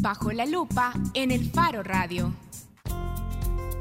Bajo 0.00 0.32
la 0.32 0.46
lupa 0.46 0.92
en 1.14 1.30
el 1.30 1.50
Faro 1.50 1.82
Radio. 1.82 2.32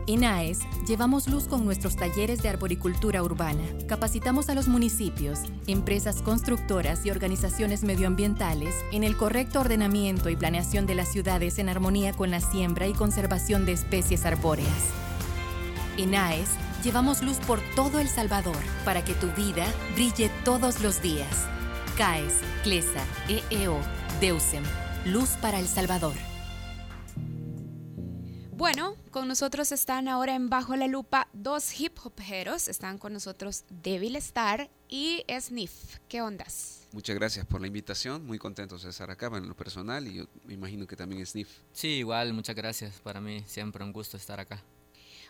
En 0.07 0.23
AES 0.23 0.61
llevamos 0.87 1.27
luz 1.27 1.47
con 1.47 1.65
nuestros 1.65 1.95
talleres 1.95 2.41
de 2.41 2.49
arboricultura 2.49 3.21
urbana. 3.21 3.63
Capacitamos 3.87 4.49
a 4.49 4.55
los 4.55 4.67
municipios, 4.67 5.39
empresas 5.67 6.23
constructoras 6.23 7.05
y 7.05 7.11
organizaciones 7.11 7.83
medioambientales 7.83 8.73
en 8.91 9.03
el 9.03 9.15
correcto 9.15 9.59
ordenamiento 9.59 10.29
y 10.29 10.35
planeación 10.35 10.87
de 10.87 10.95
las 10.95 11.09
ciudades 11.11 11.59
en 11.59 11.69
armonía 11.69 12.13
con 12.13 12.31
la 12.31 12.41
siembra 12.41 12.87
y 12.87 12.93
conservación 12.93 13.65
de 13.65 13.73
especies 13.73 14.25
arbóreas. 14.25 14.89
En 15.97 16.15
AES 16.15 16.49
llevamos 16.83 17.21
luz 17.21 17.37
por 17.37 17.59
todo 17.75 17.99
El 17.99 18.07
Salvador 18.07 18.57
para 18.85 19.05
que 19.05 19.13
tu 19.13 19.27
vida 19.33 19.65
brille 19.93 20.31
todos 20.43 20.81
los 20.81 21.03
días. 21.03 21.47
CAES, 21.97 22.33
CLESA, 22.63 23.03
EEO, 23.27 23.77
DEUSEM. 24.19 24.63
Luz 25.05 25.29
para 25.41 25.59
El 25.59 25.67
Salvador. 25.67 26.13
Bueno, 28.51 28.95
con 29.11 29.29
nosotros 29.29 29.71
están 29.71 30.09
ahora 30.09 30.35
en 30.35 30.49
Bajo 30.49 30.75
la 30.75 30.87
Lupa 30.87 31.29
dos 31.31 31.79
hip 31.79 31.97
hoperos. 32.03 32.67
Están 32.67 32.97
con 32.97 33.13
nosotros 33.13 33.63
Devil 33.69 34.17
Star 34.17 34.69
y 34.89 35.23
Sniff. 35.39 35.99
¿Qué 36.09 36.21
ondas? 36.21 36.87
Muchas 36.91 37.15
gracias 37.15 37.45
por 37.45 37.61
la 37.61 37.67
invitación. 37.67 38.25
Muy 38.27 38.37
contentos 38.37 38.83
de 38.83 38.89
estar 38.89 39.09
acá 39.09 39.27
en 39.27 39.47
lo 39.47 39.55
personal 39.55 40.05
y 40.05 40.15
yo 40.15 40.25
me 40.43 40.55
imagino 40.55 40.85
que 40.85 40.97
también 40.97 41.25
Sniff. 41.25 41.49
Sí, 41.71 41.87
igual, 41.87 42.33
muchas 42.33 42.55
gracias. 42.55 42.99
Para 42.99 43.21
mí 43.21 43.41
siempre 43.47 43.83
un 43.85 43.93
gusto 43.93 44.17
estar 44.17 44.41
acá. 44.41 44.61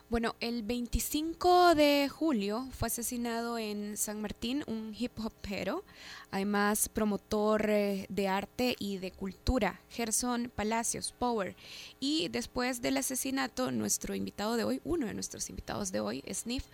Bueno, 0.10 0.36
el 0.40 0.64
25 0.64 1.76
de 1.76 2.10
julio 2.10 2.68
fue 2.72 2.88
asesinado 2.88 3.60
en 3.60 3.96
San 3.96 4.20
Martín 4.20 4.64
un 4.66 4.96
hip 4.98 5.12
hopero, 5.24 5.84
además 6.32 6.90
promotor 6.90 7.70
eh, 7.70 8.08
de 8.10 8.28
arte 8.28 8.76
y 8.80 8.98
de 8.98 9.12
cultura, 9.12 9.80
Gerson 9.92 10.52
Palacios 10.56 11.12
Power. 11.12 11.56
Y 12.00 12.28
después 12.30 12.82
del 12.82 12.98
asesinato, 12.98 13.70
nuestro 13.70 14.16
invitado 14.16 14.56
de 14.56 14.64
hoy, 14.64 14.82
uno 14.84 15.06
de 15.06 15.14
nuestros 15.14 15.48
invitados 15.52 15.92
de 15.92 16.00
hoy, 16.00 16.24
Sniff, 16.34 16.66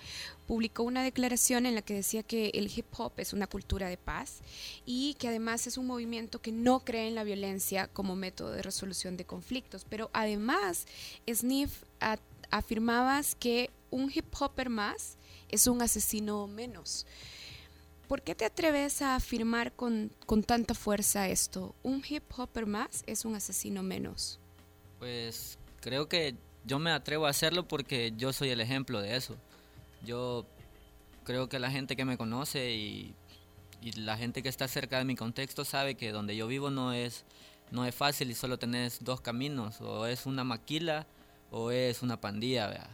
publicó 0.47 0.83
una 0.83 1.03
declaración 1.03 1.65
en 1.65 1.75
la 1.75 1.81
que 1.81 1.95
decía 1.95 2.23
que 2.23 2.51
el 2.53 2.71
hip 2.73 2.85
hop 2.97 3.11
es 3.17 3.33
una 3.33 3.47
cultura 3.47 3.89
de 3.89 3.97
paz 3.97 4.39
y 4.85 5.15
que 5.15 5.27
además 5.27 5.67
es 5.67 5.77
un 5.77 5.87
movimiento 5.87 6.39
que 6.39 6.53
no 6.53 6.85
cree 6.85 7.09
en 7.09 7.15
la 7.15 7.25
violencia 7.25 7.89
como 7.89 8.15
método 8.15 8.51
de 8.51 8.61
resolución 8.61 9.17
de 9.17 9.25
conflictos. 9.25 9.85
Pero 9.89 10.09
además, 10.13 10.87
Sniff 11.29 11.83
afirmabas 12.51 13.35
que 13.35 13.71
un 13.91 14.11
hip 14.13 14.25
hopper 14.39 14.69
más 14.69 15.17
es 15.49 15.67
un 15.67 15.81
asesino 15.81 16.47
menos. 16.47 17.05
¿Por 18.07 18.21
qué 18.21 18.35
te 18.35 18.45
atreves 18.45 19.01
a 19.01 19.15
afirmar 19.15 19.73
con, 19.73 20.11
con, 20.25 20.43
tanta 20.43 20.75
fuerza 20.75 21.27
esto? 21.27 21.75
¿Un 21.81 22.03
hip 22.07 22.23
hopper 22.37 22.67
más 22.67 23.03
es 23.07 23.25
un 23.25 23.35
asesino 23.35 23.81
menos? 23.81 24.39
Pues 24.99 25.57
creo 25.81 26.07
que 26.07 26.35
yo 26.65 26.79
me 26.79 26.91
atrevo 26.91 27.25
a 27.25 27.29
hacerlo 27.29 27.67
porque 27.67 28.13
yo 28.15 28.33
soy 28.33 28.49
el 28.49 28.61
ejemplo 28.61 29.01
de 29.01 29.15
eso. 29.15 29.35
Yo 30.03 30.45
creo 31.23 31.49
que 31.49 31.59
la 31.59 31.71
gente 31.71 31.95
que 31.95 32.05
me 32.05 32.17
conoce 32.17 32.73
y, 32.73 33.15
la 33.97 34.17
gente 34.17 34.41
que 34.41 34.49
está 34.49 34.67
cerca 34.67 34.97
de 34.97 35.05
mi 35.05 35.15
contexto 35.15 35.63
sabe 35.63 35.93
que 35.93 36.11
donde 36.11 36.35
yo 36.35 36.47
vivo 36.47 36.71
no 36.71 36.91
es, 36.91 37.23
no 37.69 37.85
es 37.85 37.93
fácil 37.93 38.31
y 38.31 38.33
solo 38.33 38.57
tenés 38.57 39.03
dos 39.03 39.21
caminos, 39.21 39.79
o 39.79 40.07
es 40.07 40.25
una 40.25 40.43
maquila 40.43 41.05
o 41.57 41.71
es 41.71 42.03
una 42.03 42.19
pandilla, 42.19 42.89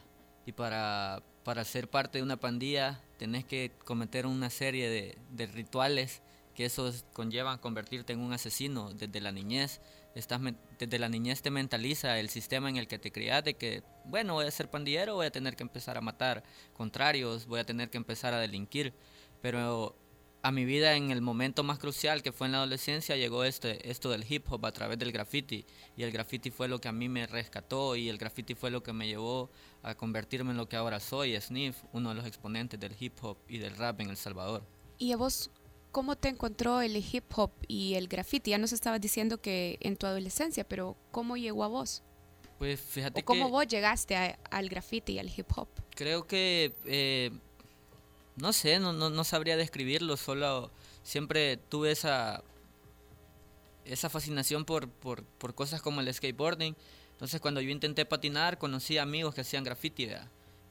Y 0.45 0.51
para, 0.51 1.23
para 1.43 1.65
ser 1.65 1.89
parte 1.89 2.19
de 2.19 2.23
una 2.23 2.37
pandilla 2.37 3.01
tenés 3.17 3.43
que 3.43 3.71
cometer 3.85 4.27
una 4.27 4.51
serie 4.51 5.17
de, 5.31 5.47
rituales 5.47 6.21
que 6.53 6.65
esos 6.65 7.03
conllevan 7.11 7.57
convertirte 7.57 8.13
en 8.13 8.19
un 8.19 8.33
asesino 8.33 8.93
desde 8.93 9.19
la 9.19 9.31
niñez. 9.31 9.81
Estás, 10.13 10.39
desde 10.77 10.99
la 10.99 11.09
niñez 11.09 11.41
te 11.41 11.49
mentaliza 11.49 12.19
el 12.19 12.29
sistema 12.29 12.69
en 12.69 12.77
el 12.77 12.87
que 12.87 12.99
te 12.99 13.11
crias 13.11 13.43
de 13.43 13.55
que, 13.55 13.81
bueno, 14.05 14.35
voy 14.35 14.45
a 14.45 14.51
ser 14.51 14.69
pandillero, 14.69 15.15
voy 15.15 15.25
a 15.25 15.31
tener 15.31 15.55
que 15.55 15.63
empezar 15.63 15.97
a 15.97 16.01
matar 16.01 16.43
contrarios, 16.73 17.47
voy 17.47 17.61
a 17.61 17.65
tener 17.65 17.89
que 17.89 17.97
empezar 17.97 18.35
a 18.35 18.39
delinquir. 18.39 18.93
Pero 19.41 19.95
a 20.43 20.51
mi 20.51 20.65
vida 20.65 20.95
en 20.95 21.11
el 21.11 21.21
momento 21.21 21.63
más 21.63 21.77
crucial 21.77 22.23
que 22.23 22.31
fue 22.31 22.47
en 22.47 22.53
la 22.53 22.59
adolescencia 22.59 23.15
llegó 23.15 23.43
este, 23.43 23.89
esto 23.89 24.09
del 24.09 24.25
hip 24.27 24.51
hop 24.51 24.65
a 24.65 24.71
través 24.71 24.97
del 24.97 25.11
graffiti 25.11 25.65
y 25.95 26.03
el 26.03 26.11
graffiti 26.11 26.49
fue 26.49 26.67
lo 26.67 26.79
que 26.79 26.87
a 26.87 26.91
mí 26.91 27.09
me 27.09 27.27
rescató 27.27 27.95
y 27.95 28.09
el 28.09 28.17
graffiti 28.17 28.55
fue 28.55 28.71
lo 28.71 28.81
que 28.81 28.93
me 28.93 29.07
llevó 29.07 29.51
a 29.83 29.95
convertirme 29.95 30.51
en 30.51 30.57
lo 30.57 30.67
que 30.67 30.75
ahora 30.75 30.99
soy, 30.99 31.39
Sniff, 31.39 31.83
uno 31.93 32.09
de 32.09 32.15
los 32.15 32.25
exponentes 32.25 32.79
del 32.79 32.95
hip 32.99 33.13
hop 33.23 33.37
y 33.47 33.59
del 33.59 33.75
rap 33.75 34.01
en 34.01 34.09
El 34.09 34.17
Salvador. 34.17 34.63
¿Y 34.97 35.11
a 35.11 35.17
vos 35.17 35.51
cómo 35.91 36.15
te 36.15 36.29
encontró 36.29 36.81
el 36.81 36.95
hip 36.95 37.25
hop 37.35 37.51
y 37.67 37.93
el 37.93 38.07
graffiti? 38.07 38.51
Ya 38.51 38.57
nos 38.57 38.73
estabas 38.73 38.99
diciendo 38.99 39.41
que 39.41 39.77
en 39.81 39.95
tu 39.95 40.07
adolescencia, 40.07 40.67
pero 40.67 40.97
¿cómo 41.11 41.37
llegó 41.37 41.63
a 41.63 41.67
vos? 41.67 42.03
Pues 42.57 42.79
fíjate 42.79 43.23
¿Cómo 43.23 43.49
vos 43.49 43.67
llegaste 43.67 44.15
al 44.51 44.69
graffiti 44.69 45.13
y 45.13 45.19
al 45.19 45.31
hip 45.35 45.47
hop? 45.55 45.67
Creo 45.95 46.25
que... 46.25 46.73
Eh, 46.85 47.31
no 48.41 48.53
sé, 48.53 48.79
no, 48.79 48.91
no, 48.91 49.11
no 49.11 49.23
sabría 49.23 49.55
describirlo, 49.55 50.17
solo 50.17 50.71
siempre 51.03 51.57
tuve 51.57 51.91
esa, 51.91 52.43
esa 53.85 54.09
fascinación 54.09 54.65
por, 54.65 54.89
por, 54.89 55.23
por, 55.23 55.53
cosas 55.53 55.79
como 55.81 56.01
el 56.01 56.11
skateboarding. 56.11 56.75
Entonces 57.11 57.39
cuando 57.39 57.61
yo 57.61 57.69
intenté 57.69 58.03
patinar, 58.03 58.57
conocí 58.57 58.97
amigos 58.97 59.35
que 59.35 59.41
hacían 59.41 59.63
graffiti. 59.63 60.09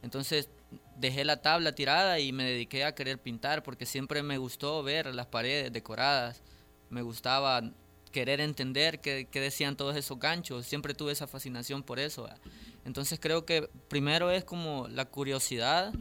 Entonces 0.03 0.49
dejé 0.97 1.25
la 1.25 1.43
tabla 1.43 1.73
tirada 1.73 2.19
y 2.19 2.33
me 2.33 2.43
dediqué 2.43 2.85
a 2.85 2.95
querer 2.97 3.19
pintar 3.19 3.63
porque 3.63 3.87
siempre 3.87 4.25
me 4.25 4.37
gustó 4.37 4.83
ver 4.83 5.15
las 5.15 5.27
paredes 5.27 5.73
decoradas. 5.73 6.43
Me 6.89 7.03
gustaba 7.03 7.63
querer 8.11 8.41
entender 8.41 9.01
qué, 9.01 9.29
qué 9.31 9.41
decían 9.41 9.77
todos 9.77 9.95
esos 9.95 10.19
ganchos. 10.19 10.67
Siempre 10.67 10.93
tuve 10.93 11.13
esa 11.13 11.29
fascinación 11.29 11.85
por 11.85 12.01
eso. 12.01 12.29
Entonces 12.85 13.21
creo 13.21 13.47
que 13.47 13.71
primero 13.87 14.33
es 14.33 14.43
como 14.43 14.89
la 14.89 15.05
curiosidad 15.05 15.93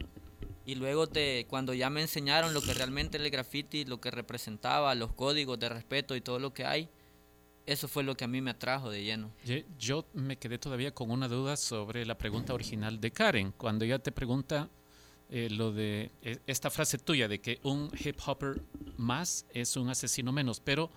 y 0.64 0.74
luego 0.74 1.06
te 1.06 1.46
cuando 1.48 1.74
ya 1.74 1.90
me 1.90 2.00
enseñaron 2.00 2.54
lo 2.54 2.62
que 2.62 2.74
realmente 2.74 3.16
era 3.16 3.24
el 3.24 3.30
graffiti, 3.30 3.84
lo 3.84 4.00
que 4.00 4.10
representaba, 4.10 4.94
los 4.94 5.12
códigos 5.12 5.58
de 5.58 5.68
respeto 5.68 6.16
y 6.16 6.20
todo 6.20 6.38
lo 6.38 6.52
que 6.52 6.64
hay, 6.64 6.88
eso 7.66 7.88
fue 7.88 8.02
lo 8.02 8.16
que 8.16 8.24
a 8.24 8.28
mí 8.28 8.40
me 8.40 8.50
atrajo 8.50 8.90
de 8.90 9.04
lleno. 9.04 9.32
Yo 9.78 10.06
me 10.12 10.36
quedé 10.36 10.58
todavía 10.58 10.92
con 10.92 11.10
una 11.10 11.28
duda 11.28 11.56
sobre 11.56 12.04
la 12.04 12.18
pregunta 12.18 12.54
original 12.54 13.00
de 13.00 13.10
Karen, 13.10 13.52
cuando 13.52 13.84
ella 13.84 13.98
te 13.98 14.12
pregunta 14.12 14.68
eh, 15.28 15.48
lo 15.50 15.72
de 15.72 16.10
eh, 16.22 16.38
esta 16.46 16.70
frase 16.70 16.98
tuya 16.98 17.28
de 17.28 17.40
que 17.40 17.60
un 17.62 17.90
hip 17.98 18.16
hopper 18.26 18.62
más 18.96 19.46
es 19.54 19.76
un 19.76 19.88
asesino 19.88 20.32
menos, 20.32 20.58
pero 20.58 20.90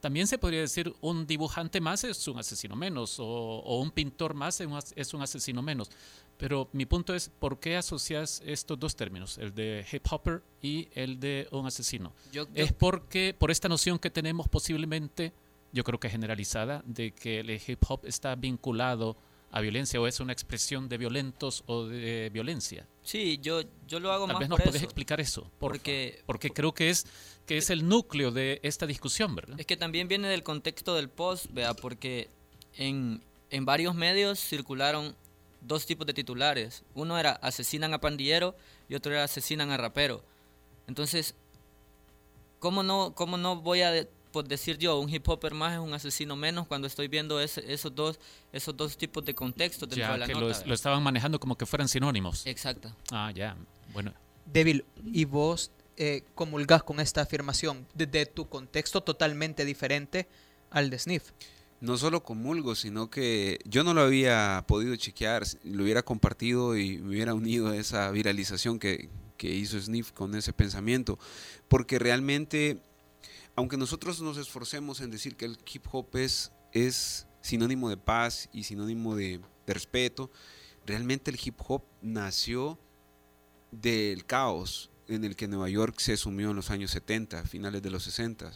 también 0.00 0.26
se 0.26 0.38
podría 0.38 0.60
decir 0.60 0.94
un 1.00 1.26
dibujante 1.26 1.80
más 1.80 2.04
es 2.04 2.28
un 2.28 2.38
asesino 2.38 2.76
menos 2.76 3.16
o, 3.18 3.78
un 3.80 3.90
pintor 3.90 4.34
más 4.34 4.60
es 4.94 5.14
un 5.14 5.22
asesino 5.22 5.62
menos. 5.62 5.90
Pero 6.38 6.68
mi 6.72 6.84
punto 6.84 7.14
es, 7.14 7.30
¿por 7.30 7.58
qué 7.58 7.76
asocias 7.76 8.42
estos 8.44 8.78
dos 8.78 8.94
términos, 8.94 9.38
el 9.38 9.54
de 9.54 9.86
hip 9.90 10.04
hopper 10.10 10.42
y 10.60 10.88
el 10.92 11.18
de 11.18 11.48
un 11.50 11.66
asesino? 11.66 12.12
es 12.54 12.72
porque 12.72 13.34
por 13.36 13.50
esta 13.50 13.68
noción 13.68 13.98
que 13.98 14.10
tenemos 14.10 14.48
posiblemente, 14.48 15.32
yo 15.72 15.82
creo 15.82 15.98
que 15.98 16.10
generalizada, 16.10 16.82
de 16.84 17.12
que 17.12 17.40
el 17.40 17.50
hip 17.50 17.82
hop 17.88 18.00
está 18.04 18.34
vinculado 18.34 19.16
a 19.56 19.60
violencia 19.62 19.98
o 19.98 20.06
es 20.06 20.20
una 20.20 20.34
expresión 20.34 20.86
de 20.86 20.98
violentos 20.98 21.64
o 21.64 21.86
de 21.86 22.28
violencia. 22.30 22.86
Sí, 23.02 23.38
yo, 23.40 23.62
yo 23.88 24.00
lo 24.00 24.12
hago 24.12 24.26
Tal 24.26 24.34
más 24.34 24.40
vez 24.40 24.48
nos 24.50 24.60
puedes 24.60 24.82
explicar 24.82 25.18
eso, 25.18 25.50
porque, 25.58 26.22
porque 26.26 26.50
creo 26.50 26.74
que 26.74 26.90
es, 26.90 27.06
que 27.46 27.56
es 27.56 27.70
el 27.70 27.88
núcleo 27.88 28.32
de 28.32 28.60
esta 28.62 28.86
discusión, 28.86 29.34
¿verdad? 29.34 29.58
Es 29.58 29.64
que 29.64 29.78
también 29.78 30.08
viene 30.08 30.28
del 30.28 30.42
contexto 30.42 30.94
del 30.94 31.08
post, 31.08 31.46
vea, 31.52 31.72
porque 31.72 32.28
en, 32.76 33.22
en 33.48 33.64
varios 33.64 33.94
medios 33.94 34.40
circularon 34.40 35.16
dos 35.62 35.86
tipos 35.86 36.06
de 36.06 36.12
titulares. 36.12 36.84
Uno 36.94 37.18
era 37.18 37.32
asesinan 37.32 37.94
a 37.94 37.98
pandillero 37.98 38.54
y 38.90 38.94
otro 38.94 39.12
era 39.12 39.24
asesinan 39.24 39.70
a 39.70 39.78
rapero. 39.78 40.22
Entonces, 40.86 41.34
¿cómo 42.58 42.82
no, 42.82 43.14
cómo 43.14 43.38
no 43.38 43.56
voy 43.56 43.80
a 43.80 44.06
decir 44.42 44.78
yo, 44.78 44.98
un 44.98 45.08
hip 45.08 45.28
hopper 45.28 45.54
más 45.54 45.74
es 45.74 45.78
un 45.78 45.92
asesino 45.94 46.36
menos 46.36 46.66
cuando 46.66 46.86
estoy 46.86 47.08
viendo 47.08 47.40
esos, 47.40 47.94
dos, 47.94 48.18
esos 48.52 48.76
dos 48.76 48.96
tipos 48.96 49.24
de 49.24 49.34
contextos 49.34 49.88
dentro 49.88 50.12
de 50.12 50.18
la 50.18 50.26
que 50.26 50.34
Lo, 50.34 50.48
lo, 50.48 50.74
estaban 50.74 51.02
manejando 51.02 51.40
como 51.40 51.56
que 51.56 51.66
fueran 51.66 51.88
sinónimos. 51.88 52.46
Exacto. 52.46 52.94
Ah, 53.10 53.32
ya. 53.34 53.56
Bueno. 53.92 54.12
Débil, 54.44 54.84
¿y 55.04 55.24
vos 55.24 55.70
eh, 55.96 56.24
comulgás 56.34 56.82
con 56.82 57.00
esta 57.00 57.22
afirmación 57.22 57.86
desde 57.94 58.26
tu 58.26 58.48
contexto 58.48 59.02
totalmente 59.02 59.64
diferente 59.64 60.28
al 60.70 60.90
de 60.90 60.98
Sniff? 60.98 61.32
no 61.80 61.96
solo 61.98 62.22
comulgo, 62.22 62.74
sino 62.74 63.10
que 63.10 63.58
yo 63.64 63.84
no 63.84 63.94
lo 63.94 64.02
había 64.02 64.64
podido 64.66 64.96
chequear, 64.96 65.44
lo 65.64 65.84
hubiera 65.84 66.02
compartido 66.02 66.76
y 66.76 66.98
me 66.98 67.10
hubiera 67.10 67.34
unido 67.34 67.68
a 67.68 67.76
esa 67.76 68.10
viralización 68.10 68.78
que, 68.78 69.08
hizo 69.38 69.80
Sniff 69.80 70.10
con 70.10 70.34
ese 70.34 70.52
pensamiento, 70.52 71.18
porque 71.68 71.98
realmente, 71.98 72.78
aunque 73.56 73.78
nosotros 73.78 74.20
nos 74.20 74.36
esforcemos 74.36 75.00
en 75.00 75.10
decir 75.10 75.34
que 75.34 75.46
el 75.46 75.58
hip 75.72 75.86
hop 75.90 76.14
es, 76.16 76.52
es 76.72 77.26
sinónimo 77.40 77.88
de 77.88 77.96
paz 77.96 78.50
y 78.52 78.64
sinónimo 78.64 79.16
de, 79.16 79.40
respeto, 79.66 80.30
realmente 80.84 81.30
el 81.30 81.40
hip 81.42 81.58
hop 81.66 81.82
nació 82.02 82.78
del 83.72 84.24
caos 84.26 84.90
en 85.08 85.24
el 85.24 85.34
que 85.34 85.48
Nueva 85.48 85.68
York 85.68 85.98
se 85.98 86.16
sumió 86.16 86.50
en 86.50 86.56
los 86.56 86.70
años 86.70 86.90
70, 86.92 87.44
finales 87.44 87.82
de 87.82 87.90
los 87.90 88.04
60, 88.04 88.52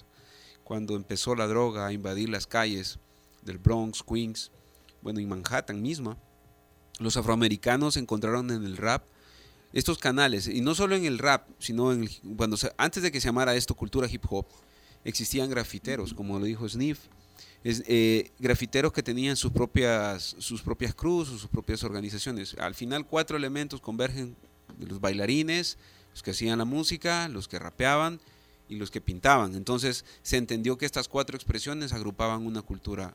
cuando 0.63 0.95
empezó 0.95 1.35
la 1.35 1.49
droga 1.49 1.87
a 1.87 1.93
invadir 1.93 2.29
las 2.29 2.47
calles 2.47 2.99
del 3.43 3.59
Bronx, 3.59 4.05
Queens, 4.05 4.53
bueno, 5.03 5.19
y 5.19 5.27
Manhattan 5.27 5.81
misma, 5.83 6.17
los 6.99 7.17
afroamericanos 7.17 7.97
encontraron 7.97 8.51
en 8.51 8.65
el 8.65 8.77
rap 8.77 9.05
estos 9.73 9.99
canales, 9.99 10.47
y 10.47 10.61
no 10.61 10.75
solo 10.75 10.95
en 10.95 11.07
el 11.07 11.19
rap, 11.19 11.49
sino 11.59 11.91
cuando 12.37 12.57
antes 12.77 13.03
de 13.03 13.11
que 13.11 13.21
se 13.21 13.29
llamara 13.29 13.57
esto 13.57 13.75
cultura 13.75 14.09
hip 14.11 14.25
hop, 14.29 14.47
existían 15.05 15.51
grafiteros, 15.51 16.15
como 16.15 16.39
lo 16.39 16.45
dijo 16.45 16.69
Sniff, 16.69 17.01
eh, 17.63 18.31
grafiteros 18.39 18.93
que 18.93 19.03
tenían 19.03 19.37
sus 19.37 19.53
propias, 19.53 20.37
sus 20.39 20.63
propias 20.63 20.95
cruces, 20.95 21.41
sus 21.41 21.51
propias 21.51 21.85
organizaciones. 21.85 22.55
Al 22.59 22.75
final 22.75 23.07
cuatro 23.07 23.37
elementos 23.37 23.81
convergen, 23.81 24.37
los 24.79 25.01
bailarines, 25.01 25.77
los 26.13 26.23
que 26.23 26.31
hacían 26.31 26.59
la 26.59 26.65
música, 26.65 27.29
los 27.29 27.49
que 27.49 27.59
rapeaban 27.59 28.21
y 28.69 28.77
los 28.77 28.91
que 28.91 29.01
pintaban. 29.01 29.55
Entonces 29.55 30.05
se 30.23 30.37
entendió 30.37 30.79
que 30.79 30.87
estas 30.87 31.09
cuatro 31.09 31.37
expresiones 31.37 31.93
agrupaban 31.93 32.47
una 32.47 32.63
cultura 32.63 33.15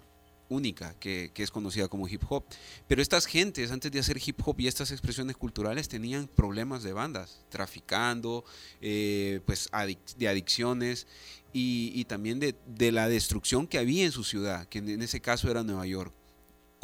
única 0.50 0.94
que, 1.00 1.32
es 1.36 1.52
conocida 1.52 1.88
como 1.88 2.08
hip 2.08 2.24
hop. 2.30 2.46
Pero 2.88 3.02
estas 3.02 3.26
gentes, 3.26 3.72
antes 3.72 3.92
de 3.92 4.00
hacer 4.00 4.18
hip 4.26 4.40
hop 4.46 4.60
y 4.60 4.68
estas 4.68 4.92
expresiones 4.92 5.36
culturales, 5.38 5.88
tenían 5.88 6.28
problemas 6.28 6.84
de 6.84 6.94
bandas, 6.94 7.44
traficando, 7.50 8.46
eh, 8.82 9.42
pues 9.46 9.70
de 10.18 10.28
adicciones 10.28 11.08
y, 11.54 12.04
también 12.06 12.40
de, 12.40 12.92
la 12.92 13.08
destrucción 13.08 13.68
que 13.68 13.78
había 13.78 14.06
en 14.06 14.12
su 14.12 14.24
ciudad, 14.24 14.68
que 14.68 14.80
en 14.80 15.02
ese 15.02 15.22
caso 15.22 15.50
era 15.50 15.64
Nueva 15.64 15.86
York 15.86 16.14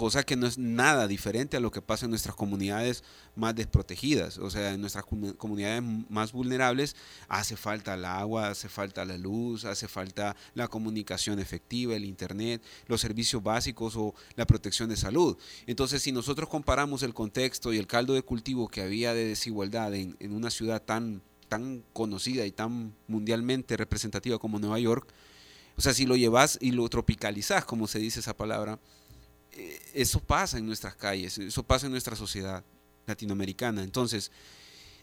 cosa 0.01 0.24
que 0.24 0.36
no 0.36 0.48
es 0.48 0.57
nada 0.57 1.07
diferente 1.07 1.57
a 1.57 1.59
lo 1.59 1.69
que 1.69 1.80
pasa 1.80 2.06
en 2.06 2.09
nuestras 2.09 2.33
comunidades 2.33 3.03
más 3.36 3.53
desprotegidas. 3.53 4.39
O 4.39 4.50
sea, 4.50 4.74
en 4.74 4.81
nuestras 4.81 5.06
comunidades 5.06 5.83
más 6.09 6.31
vulnerables 6.31 6.95
hace 7.27 7.56
falta 7.56 7.94
el 7.94 8.06
agua, 8.06 8.48
hace 8.48 8.68
falta 8.68 9.06
la 9.06 9.19
luz, 9.19 9.63
hace 9.63 9.88
falta 9.88 10.36
la 10.56 10.68
comunicación 10.68 11.38
efectiva, 11.38 11.95
el 11.95 12.06
Internet, 12.06 12.63
los 12.88 13.00
servicios 13.00 13.44
básicos 13.44 13.95
o 13.95 14.15
la 14.36 14.48
protección 14.48 14.89
de 14.89 14.98
salud. 14.98 15.38
Entonces, 15.68 16.01
si 16.01 16.12
nosotros 16.12 16.50
comparamos 16.50 17.03
el 17.03 17.13
contexto 17.13 17.71
y 17.71 17.77
el 17.77 17.86
caldo 17.86 18.15
de 18.15 18.24
cultivo 18.24 18.69
que 18.69 18.81
había 18.81 19.13
de 19.13 19.25
desigualdad 19.25 19.94
en, 19.94 20.18
una 20.31 20.50
ciudad 20.50 20.81
tan, 20.81 21.21
tan 21.48 21.83
conocida 21.94 22.48
y 22.48 22.51
tan 22.51 22.95
mundialmente 23.07 23.77
representativa 23.77 24.39
como 24.39 24.57
Nueva 24.57 24.80
York, 24.80 25.13
o 25.77 25.81
sea, 25.81 25.94
si 25.94 26.07
lo 26.07 26.15
llevas 26.15 26.57
y 26.59 26.71
lo 26.71 26.89
tropicalizas, 26.89 27.65
como 27.65 27.86
se 27.86 28.00
dice 28.00 28.19
esa 28.19 28.36
palabra, 28.36 28.80
eso 29.94 30.19
pasa 30.19 30.57
en 30.57 30.65
nuestras 30.65 30.95
calles, 30.95 31.38
eso 31.38 31.63
pasa 31.63 31.86
en 31.86 31.92
nuestra 31.92 32.15
sociedad 32.15 32.63
latinoamericana. 33.06 33.83
Entonces, 33.83 34.31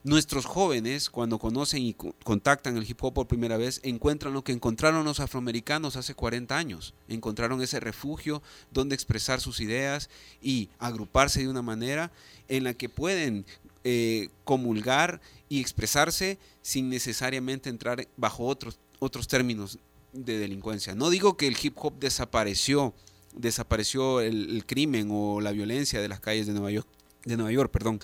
nuestros 0.04 0.46
jóvenes, 0.46 1.10
cuando 1.10 1.38
conocen 1.38 1.82
y 1.82 1.94
contactan 1.94 2.76
el 2.76 2.88
hip 2.88 3.02
hop 3.02 3.14
por 3.14 3.26
primera 3.26 3.56
vez, 3.56 3.80
encuentran 3.82 4.32
lo 4.32 4.44
que 4.44 4.52
encontraron 4.52 5.04
los 5.04 5.20
afroamericanos 5.20 5.96
hace 5.96 6.14
40 6.14 6.56
años. 6.56 6.94
Encontraron 7.08 7.60
ese 7.62 7.80
refugio 7.80 8.42
donde 8.70 8.94
expresar 8.94 9.40
sus 9.40 9.60
ideas 9.60 10.08
y 10.40 10.70
agruparse 10.78 11.40
de 11.40 11.48
una 11.48 11.62
manera 11.62 12.12
en 12.48 12.64
la 12.64 12.74
que 12.74 12.88
pueden 12.88 13.44
eh, 13.84 14.30
comulgar 14.44 15.20
y 15.48 15.60
expresarse 15.60 16.38
sin 16.62 16.88
necesariamente 16.88 17.68
entrar 17.68 18.06
bajo 18.16 18.46
otros, 18.46 18.78
otros 19.00 19.28
términos 19.28 19.78
de 20.12 20.38
delincuencia. 20.38 20.94
No 20.94 21.10
digo 21.10 21.36
que 21.36 21.48
el 21.48 21.56
hip 21.60 21.74
hop 21.76 21.98
desapareció 21.98 22.94
desapareció 23.34 24.20
el, 24.20 24.64
crimen 24.66 25.08
o 25.10 25.40
la 25.40 25.52
violencia 25.52 26.00
de 26.00 26.08
las 26.08 26.20
calles 26.20 26.46
de 26.46 26.52
Nueva 26.52 26.70
York, 26.70 26.88
de 27.24 27.36
Nueva 27.36 27.52
York, 27.52 27.70
perdón. 27.70 28.00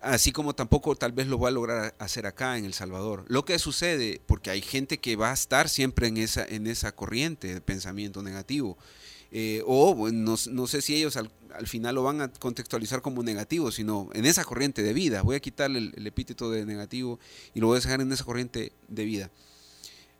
Así 0.00 0.32
como 0.32 0.54
tampoco 0.54 0.96
tal 0.96 1.12
vez 1.12 1.28
lo 1.28 1.38
va 1.38 1.48
a 1.48 1.52
lograr 1.52 1.94
hacer 1.98 2.26
acá 2.26 2.58
en 2.58 2.66
El 2.66 2.74
Salvador. 2.74 3.24
Lo 3.28 3.44
que 3.44 3.58
sucede, 3.58 4.20
porque 4.26 4.50
hay 4.50 4.60
gente 4.60 4.98
que 4.98 5.16
va 5.16 5.30
a 5.30 5.34
estar 5.34 5.68
siempre 5.68 6.08
en 6.08 6.18
esa, 6.18 6.44
en 6.44 6.66
esa 6.66 6.92
corriente 6.92 7.54
de 7.54 7.60
pensamiento 7.60 8.22
negativo. 8.22 8.76
Eh, 9.30 9.62
o 9.66 10.10
no, 10.12 10.36
sé 10.36 10.82
si 10.82 10.94
ellos 10.94 11.16
al, 11.16 11.30
final 11.66 11.94
lo 11.94 12.02
van 12.02 12.20
a 12.20 12.32
contextualizar 12.32 13.02
como 13.02 13.22
negativo, 13.22 13.72
sino 13.72 14.10
en 14.12 14.26
esa 14.26 14.44
corriente 14.44 14.82
de 14.82 14.92
vida. 14.92 15.22
Voy 15.22 15.36
a 15.36 15.40
quitarle 15.40 15.78
el, 15.78 15.94
el 15.96 16.06
epíteto 16.06 16.50
de 16.50 16.66
negativo 16.66 17.18
y 17.54 17.60
lo 17.60 17.68
voy 17.68 17.78
a 17.78 17.80
dejar 17.80 18.00
en 18.00 18.12
esa 18.12 18.24
corriente 18.24 18.72
de 18.88 19.04
vida. 19.04 19.30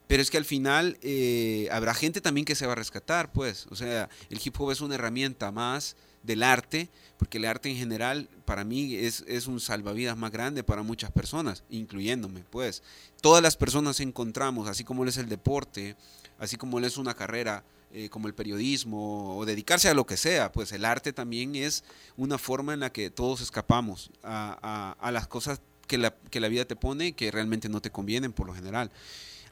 Pero 0.06 0.22
es 0.22 0.30
que 0.30 0.36
al 0.36 0.44
final 0.44 0.98
eh, 1.02 1.68
habrá 1.72 1.94
gente 1.94 2.20
también 2.20 2.44
que 2.44 2.54
se 2.54 2.66
va 2.66 2.72
a 2.72 2.76
rescatar, 2.76 3.32
pues. 3.32 3.66
O 3.70 3.76
sea, 3.76 4.08
el 4.30 4.40
hip 4.42 4.60
hop 4.60 4.70
es 4.70 4.80
una 4.80 4.96
herramienta 4.96 5.50
más 5.50 5.96
del 6.22 6.42
arte, 6.42 6.88
porque 7.18 7.38
el 7.38 7.44
arte 7.44 7.70
en 7.70 7.76
general 7.76 8.28
para 8.44 8.64
mí 8.64 8.94
es, 8.94 9.24
es, 9.26 9.46
un 9.46 9.60
salvavidas 9.60 10.16
más 10.16 10.30
grande 10.30 10.62
para 10.62 10.82
muchas 10.82 11.10
personas, 11.10 11.64
incluyéndome, 11.70 12.44
pues. 12.50 12.82
Todas 13.20 13.42
las 13.42 13.56
personas 13.56 14.00
encontramos, 14.00 14.68
así 14.68 14.84
como 14.84 15.04
es 15.04 15.16
el 15.16 15.28
deporte, 15.28 15.96
así 16.38 16.56
como 16.56 16.78
es 16.80 16.96
una 16.96 17.14
carrera 17.14 17.64
eh, 17.92 18.08
como 18.08 18.26
el 18.26 18.34
periodismo 18.34 19.38
o 19.38 19.46
dedicarse 19.46 19.88
a 19.88 19.94
lo 19.94 20.04
que 20.04 20.16
sea, 20.16 20.50
pues 20.50 20.72
el 20.72 20.84
arte 20.84 21.12
también 21.12 21.54
es 21.54 21.84
una 22.16 22.38
forma 22.38 22.74
en 22.74 22.80
la 22.80 22.90
que 22.90 23.08
todos 23.08 23.40
escapamos 23.40 24.10
a, 24.22 24.58
a, 24.60 25.06
a 25.06 25.12
las 25.12 25.28
cosas 25.28 25.60
que 25.86 25.96
la, 25.98 26.14
que 26.30 26.40
la 26.40 26.48
vida 26.48 26.64
te 26.64 26.74
pone 26.74 27.12
que 27.12 27.30
realmente 27.30 27.68
no 27.68 27.80
te 27.80 27.90
convienen 27.90 28.32
por 28.32 28.46
lo 28.46 28.54
general. 28.54 28.90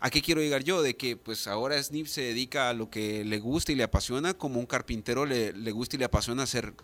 ¿A 0.04 0.10
qué 0.10 0.20
quiero 0.20 0.40
llegar 0.40 0.64
yo? 0.64 0.82
De 0.82 0.96
que 0.96 1.16
pues 1.16 1.46
ahora 1.46 1.80
Snip 1.80 2.08
se 2.08 2.22
dedica 2.22 2.68
a 2.68 2.74
lo 2.74 2.90
que 2.90 3.24
le 3.24 3.38
gusta 3.38 3.70
y 3.70 3.76
le 3.76 3.84
apasiona, 3.84 4.34
como 4.34 4.58
un 4.58 4.66
carpintero 4.66 5.26
le, 5.26 5.52
le 5.52 5.70
gusta 5.70 5.94
y 5.94 6.00
le 6.00 6.06
apasiona 6.06 6.42
hacer 6.42 6.74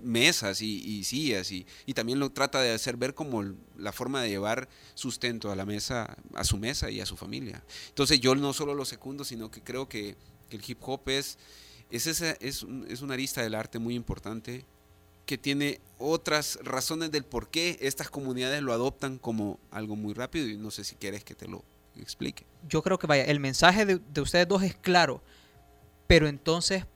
mesas 0.00 0.60
y, 0.60 1.04
sillas 1.04 1.52
y, 1.52 1.66
también 1.94 2.18
lo 2.18 2.30
trata 2.30 2.60
de 2.60 2.72
hacer 2.72 2.96
ver 2.96 3.14
como 3.14 3.44
la 3.76 3.92
forma 3.92 4.22
de 4.22 4.30
llevar 4.30 4.68
sustento 4.94 5.52
a 5.52 5.56
la 5.56 5.66
mesa, 5.66 6.16
a 6.34 6.42
su 6.42 6.56
mesa 6.56 6.90
y 6.90 7.00
a 7.00 7.06
su 7.06 7.16
familia. 7.16 7.62
Entonces 7.90 8.18
yo 8.18 8.34
no 8.34 8.52
solo 8.52 8.74
lo 8.74 8.84
secundo, 8.84 9.22
sino 9.22 9.52
que 9.52 9.62
creo 9.62 9.88
que, 9.88 10.16
el 10.50 10.62
hip 10.66 10.78
hop 10.80 11.02
es, 11.10 11.38
es, 11.92 12.08
esa, 12.08 12.32
es, 12.40 12.66
es 12.88 13.02
una 13.02 13.14
arista 13.14 13.40
del 13.40 13.54
arte 13.54 13.78
muy 13.78 13.94
importante 13.94 14.64
que 15.26 15.38
tiene 15.38 15.80
otras 15.98 16.58
razones 16.64 17.12
del 17.12 17.24
por 17.24 17.50
qué 17.50 17.78
estas 17.82 18.10
comunidades 18.10 18.62
lo 18.62 18.72
adoptan 18.72 19.18
como 19.18 19.60
algo 19.70 19.94
muy 19.94 20.14
rápido 20.14 20.48
y 20.48 20.56
no 20.56 20.72
sé 20.72 20.82
si 20.82 20.96
quieres 20.96 21.22
que 21.22 21.36
te 21.36 21.46
lo 21.46 21.64
explique. 22.02 22.46
Yo 22.68 22.82
creo 22.82 22.98
que 22.98 23.06
vaya, 23.06 23.24
el 23.24 23.40
mensaje 23.40 23.86
de, 23.86 24.20
ustedes 24.20 24.48
dos 24.48 24.62
es 24.62 24.74
claro, 24.74 25.22
pero 26.06 26.28
entonces, 26.28 26.86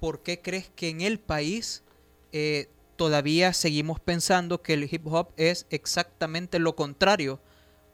¿por 0.00 0.22
qué 0.22 0.40
crees 0.40 0.70
que 0.74 0.88
en 0.88 1.00
el 1.00 1.18
país 1.18 1.82
eh, 2.32 2.68
todavía 2.96 3.52
seguimos 3.52 4.00
pensando 4.00 4.62
que 4.62 4.74
el 4.74 4.88
hip 4.92 5.06
hop 5.06 5.32
es 5.36 5.66
exactamente 5.70 6.58
lo 6.58 6.76
contrario 6.76 7.40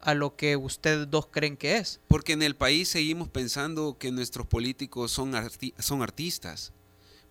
a 0.01 0.13
lo 0.13 0.35
que 0.35 0.55
ustedes 0.55 1.09
dos 1.09 1.27
creen 1.27 1.57
que 1.57 1.77
es? 1.77 2.01
Porque 2.07 2.33
en 2.33 2.43
el 2.43 2.55
país 2.55 2.89
seguimos 2.89 3.29
pensando 3.29 3.97
que 3.97 4.11
nuestros 4.11 4.47
políticos 4.47 5.11
son, 5.11 5.33
son 5.79 6.01
artistas, 6.01 6.73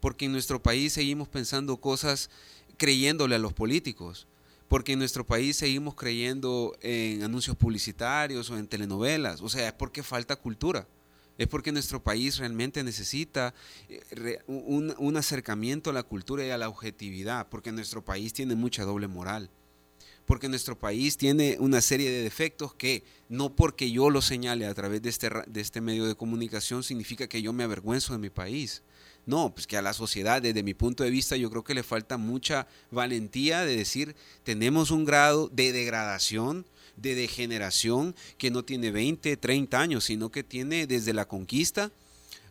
porque 0.00 0.26
en 0.26 0.32
nuestro 0.32 0.62
país 0.62 0.92
seguimos 0.92 1.28
pensando 1.28 1.76
cosas 1.78 2.30
creyéndole 2.76 3.36
a 3.36 3.38
los 3.38 3.52
políticos 3.52 4.26
porque 4.74 4.94
en 4.94 4.98
nuestro 4.98 5.24
país 5.24 5.58
seguimos 5.58 5.94
creyendo 5.94 6.76
en 6.80 7.22
anuncios 7.22 7.56
publicitarios 7.56 8.50
o 8.50 8.58
en 8.58 8.66
telenovelas. 8.66 9.40
O 9.40 9.48
sea, 9.48 9.68
es 9.68 9.72
porque 9.72 10.02
falta 10.02 10.34
cultura. 10.34 10.88
Es 11.38 11.46
porque 11.46 11.70
nuestro 11.70 12.02
país 12.02 12.38
realmente 12.38 12.82
necesita 12.82 13.54
eh, 13.88 14.40
un, 14.48 15.16
acercamiento 15.16 15.90
a 15.90 15.92
la 15.92 16.02
cultura 16.02 16.44
y 16.44 16.50
a 16.50 16.58
la 16.58 16.68
objetividad, 16.68 17.48
porque 17.50 17.70
nuestro 17.70 18.04
país 18.04 18.32
tiene 18.32 18.56
mucha 18.56 18.82
doble 18.82 19.06
moral, 19.06 19.48
porque 20.26 20.48
nuestro 20.48 20.76
país 20.76 21.16
tiene 21.16 21.56
una 21.60 21.80
serie 21.80 22.10
de 22.10 22.24
defectos 22.24 22.74
que 22.74 23.04
no 23.28 23.54
porque 23.54 23.92
yo 23.92 24.10
lo 24.10 24.22
señale 24.22 24.66
a 24.66 24.74
través 24.74 25.02
de 25.02 25.10
este, 25.10 25.30
de 25.46 25.60
este 25.60 25.82
medio 25.82 26.04
de 26.04 26.16
comunicación 26.16 26.82
significa 26.82 27.28
que 27.28 27.42
yo 27.42 27.52
me 27.52 27.62
avergüenzo 27.62 28.12
de 28.12 28.18
mi 28.18 28.30
país. 28.30 28.82
No, 29.26 29.54
pues 29.54 29.66
que 29.66 29.76
a 29.76 29.82
la 29.82 29.94
sociedad, 29.94 30.42
desde 30.42 30.62
mi 30.62 30.74
punto 30.74 31.02
de 31.02 31.10
vista, 31.10 31.36
yo 31.36 31.50
creo 31.50 31.64
que 31.64 31.74
le 31.74 31.82
falta 31.82 32.18
mucha 32.18 32.66
valentía 32.90 33.64
de 33.64 33.76
decir, 33.76 34.14
tenemos 34.42 34.90
un 34.90 35.04
grado 35.04 35.48
de 35.48 35.72
degradación, 35.72 36.66
de 36.96 37.14
degeneración 37.14 38.14
que 38.38 38.50
no 38.50 38.64
tiene 38.64 38.90
20, 38.90 39.36
30 39.36 39.80
años, 39.80 40.04
sino 40.04 40.30
que 40.30 40.44
tiene 40.44 40.86
desde 40.86 41.14
la 41.14 41.26
conquista, 41.26 41.90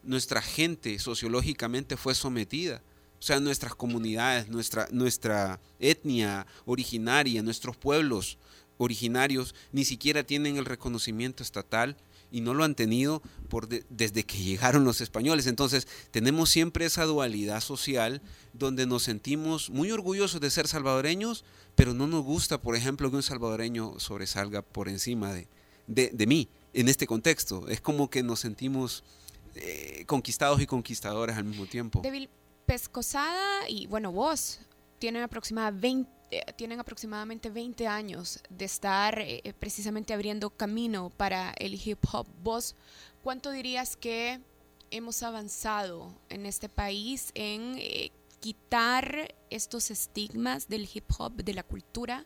nuestra 0.03 0.41
gente 0.41 0.97
sociológicamente 0.99 1.95
fue 1.95 2.15
sometida. 2.15 2.81
O 3.19 3.25
sea, 3.25 3.39
nuestras 3.39 3.73
comunidades, 3.75 4.49
nuestra, 4.49 4.87
nuestra 4.91 5.59
etnia 5.79 6.45
originaria, 6.65 7.41
nuestros 7.41 7.77
pueblos 7.77 8.37
originarios, 8.77 9.55
ni 9.71 9.85
siquiera 9.85 10.23
tienen 10.23 10.57
el 10.57 10.65
reconocimiento 10.65 11.43
estatal 11.43 11.95
y 12.33 12.41
no 12.41 12.55
lo 12.55 12.63
han 12.63 12.73
tenido 12.73 13.21
por 13.47 13.69
desde 13.69 14.23
que 14.23 14.39
llegaron 14.39 14.83
los 14.85 15.01
españoles. 15.01 15.45
Entonces 15.45 15.87
tenemos 16.09 16.49
siempre 16.49 16.85
esa 16.85 17.05
dualidad 17.05 17.61
social 17.61 18.23
donde 18.53 18.87
nos 18.87 19.03
sentimos 19.03 19.69
muy 19.69 19.91
orgullosos 19.91 20.41
de 20.41 20.49
ser 20.49 20.67
salvadoreños, 20.67 21.45
pero 21.75 21.93
no 21.93 22.07
nos 22.07 22.23
gusta, 22.23 22.59
por 22.59 22.75
ejemplo, 22.75 23.11
que 23.11 23.17
un 23.17 23.23
salvadoreño 23.23 23.99
sobresalga 23.99 24.63
por 24.63 24.89
encima 24.89 25.31
de, 25.31 25.47
de, 25.85 26.25
mí 26.25 26.49
en 26.73 26.89
este 26.89 27.05
contexto. 27.05 27.67
Es 27.67 27.81
como 27.81 28.09
que 28.09 28.23
nos 28.23 28.39
sentimos 28.39 29.03
eh, 29.53 30.03
conquistados 30.07 30.59
y 30.59 30.65
conquistadores 30.65 31.37
al 31.37 31.43
mismo 31.43 31.67
tiempo. 31.67 32.01
Débil 32.01 32.31
Pescosada 32.65 33.69
y 33.69 33.85
bueno, 33.85 34.11
vos 34.11 34.59
tienen 34.97 35.21
aproximadamente 35.21 36.09
eh, 36.33 36.53
tienen 36.55 36.79
aproximadamente 36.79 37.51
20 37.51 37.85
años 37.85 38.39
de 38.49 38.65
estar 38.65 39.19
eh, 39.19 39.41
eh, 39.43 39.53
precisamente 39.53 40.13
abriendo 40.13 40.49
camino 40.49 41.11
para 41.11 41.51
el 41.57 41.75
hip 41.75 42.03
hop. 42.11 42.25
¿Vos 42.41 42.75
cuánto 43.21 43.51
dirías 43.51 43.95
que 43.95 44.41
hemos 44.89 45.21
avanzado 45.21 46.11
en 46.29 46.47
este 46.47 46.69
país 46.69 47.31
en 47.35 47.77
quitar 48.39 49.35
estos 49.51 49.91
estigmas 49.91 50.67
del 50.67 50.89
hip 50.91 51.05
hop, 51.17 51.35
de 51.35 51.53
la 51.53 51.63
cultura, 51.63 52.25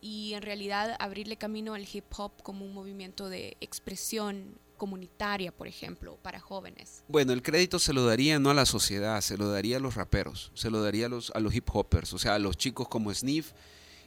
y 0.00 0.34
en 0.34 0.42
realidad 0.42 0.96
abrirle 0.98 1.36
camino 1.36 1.74
al 1.74 1.86
hip 1.92 2.06
hop 2.16 2.42
como 2.42 2.64
un 2.64 2.74
movimiento 2.74 3.28
de 3.28 3.56
expresión 3.60 4.58
comunitaria, 4.78 5.52
por 5.52 5.68
ejemplo, 5.68 6.18
para 6.22 6.40
jóvenes. 6.40 7.04
Bueno, 7.08 7.32
el 7.32 7.42
crédito 7.42 7.78
se 7.78 7.92
lo 7.92 8.06
daría 8.06 8.38
no 8.38 8.50
a 8.50 8.54
la 8.54 8.64
sociedad, 8.64 9.20
se 9.20 9.36
lo 9.36 9.50
daría 9.50 9.76
a 9.76 9.80
los 9.80 9.96
raperos, 9.96 10.50
se 10.54 10.70
lo 10.70 10.82
daría 10.82 11.06
a 11.06 11.08
los, 11.10 11.30
a 11.34 11.40
los 11.40 11.54
hip 11.54 11.68
hoppers, 11.70 12.14
o 12.14 12.18
sea, 12.18 12.36
a 12.36 12.38
los 12.38 12.56
chicos 12.56 12.88
como 12.88 13.12
Sniff, 13.12 13.52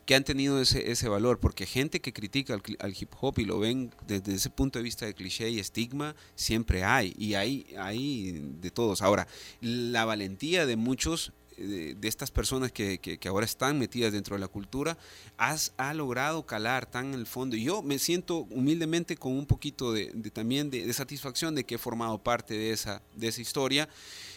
que 0.06 0.16
han 0.16 0.24
tenido 0.24 0.60
ese, 0.60 0.92
ese 0.92 1.08
valor, 1.08 1.40
porque 1.40 1.66
gente 1.66 2.02
que 2.02 2.14
critica 2.14 2.60
al, 2.80 2.96
hip 3.00 3.12
hop 3.20 3.38
y 3.38 3.46
lo 3.46 3.60
ven 3.60 3.94
desde 4.08 4.34
ese 4.34 4.50
punto 4.50 4.80
de 4.80 4.84
vista 4.84 5.06
de 5.06 5.14
cliché 5.14 5.50
y 5.50 5.60
estigma, 5.60 6.16
siempre 6.36 6.84
hay, 6.84 7.14
y 7.18 7.36
hay, 7.36 7.68
hay 7.78 8.32
de 8.60 8.72
todos. 8.72 9.02
Ahora, 9.02 9.28
la 9.62 10.06
valentía 10.06 10.66
de 10.66 10.76
muchos 10.76 11.34
de, 11.58 12.08
estas 12.08 12.32
personas 12.32 12.72
que, 12.72 13.00
que, 13.00 13.28
ahora 13.28 13.46
están 13.46 13.80
metidas 13.80 14.14
dentro 14.14 14.36
de 14.36 14.40
la 14.40 14.48
cultura, 14.48 14.98
has, 15.38 15.74
ha 15.78 15.94
logrado 15.94 16.46
calar 16.46 16.86
tan 16.86 17.08
en 17.08 17.14
el 17.14 17.26
fondo. 17.26 17.56
Y 17.56 17.64
yo 17.64 17.82
me 17.82 18.00
siento 18.00 18.48
humildemente 18.50 19.16
con 19.18 19.34
un 19.34 19.46
poquito 19.46 19.94
de, 19.94 20.08
también 20.32 20.70
de, 20.70 20.92
satisfacción 20.94 21.56
de 21.56 21.64
que 21.64 21.76
he 21.76 21.78
formado 21.78 22.18
parte 22.18 22.54
de 22.54 22.72
esa, 22.72 23.02
de 23.16 23.28
esa 23.28 23.42
historia, 23.42 23.90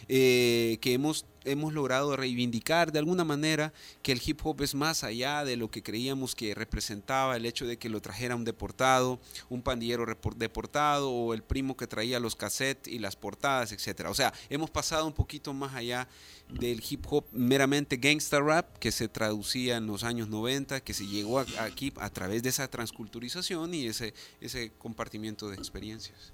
eh, 0.08 0.78
que 0.80 0.92
hemos 0.92 1.24
hemos 1.44 1.72
logrado 1.72 2.16
reivindicar 2.16 2.92
de 2.92 2.98
alguna 2.98 3.24
manera 3.24 3.72
que 4.02 4.12
el 4.12 4.20
hip 4.24 4.40
hop 4.44 4.62
es 4.62 4.74
más 4.74 5.04
allá 5.04 5.44
de 5.44 5.56
lo 5.56 5.70
que 5.70 5.82
creíamos 5.82 6.34
que 6.34 6.54
representaba 6.54 7.36
el 7.36 7.46
hecho 7.46 7.66
de 7.66 7.78
que 7.78 7.88
lo 7.88 8.00
trajera 8.00 8.36
un 8.36 8.44
deportado, 8.44 9.20
un 9.48 9.62
pandillero 9.62 10.06
deportado 10.36 11.10
o 11.10 11.34
el 11.34 11.42
primo 11.42 11.76
que 11.76 11.86
traía 11.86 12.20
los 12.20 12.36
cassettes 12.36 12.92
y 12.92 12.98
las 12.98 13.16
portadas, 13.16 13.72
etcétera. 13.72 14.10
O 14.10 14.14
sea, 14.14 14.32
hemos 14.48 14.70
pasado 14.70 15.06
un 15.06 15.12
poquito 15.12 15.52
más 15.52 15.74
allá 15.74 16.08
del 16.48 16.82
hip 16.88 17.04
hop 17.08 17.26
meramente 17.32 17.96
gangsta 17.96 18.40
rap 18.40 18.78
que 18.78 18.92
se 18.92 19.08
traducía 19.08 19.76
en 19.76 19.86
los 19.86 20.04
años 20.04 20.28
90, 20.28 20.80
que 20.80 20.94
se 20.94 21.06
llegó 21.06 21.38
aquí 21.38 21.92
a 21.96 22.10
través 22.10 22.42
de 22.42 22.50
esa 22.50 22.68
transculturización 22.68 23.74
y 23.74 23.86
ese, 23.86 24.14
ese 24.40 24.72
compartimiento 24.78 25.48
de 25.48 25.56
experiencias. 25.56 26.32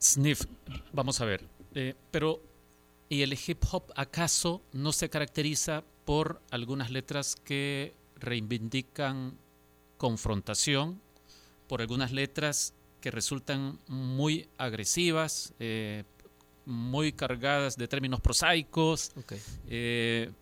Sniff, 0.00 0.46
vamos 0.92 1.20
a 1.20 1.24
ver, 1.24 1.48
eh, 1.74 1.94
pero 2.10 2.42
¿Y 3.12 3.20
el 3.20 3.34
hip 3.46 3.62
hop 3.70 3.92
acaso 3.94 4.62
no 4.72 4.90
se 4.90 5.10
caracteriza 5.10 5.84
por 6.06 6.40
algunas 6.50 6.90
letras 6.90 7.36
que 7.36 7.92
reivindican 8.16 9.36
confrontación, 9.98 10.98
por 11.68 11.82
algunas 11.82 12.10
letras 12.10 12.72
que 13.02 13.10
resultan 13.10 13.78
muy 13.86 14.48
agresivas, 14.56 15.52
eh, 15.60 16.04
muy 16.64 17.12
cargadas 17.12 17.76
de 17.76 17.86
términos 17.86 18.22
prosaicos, 18.22 19.12
eh, 19.68 20.32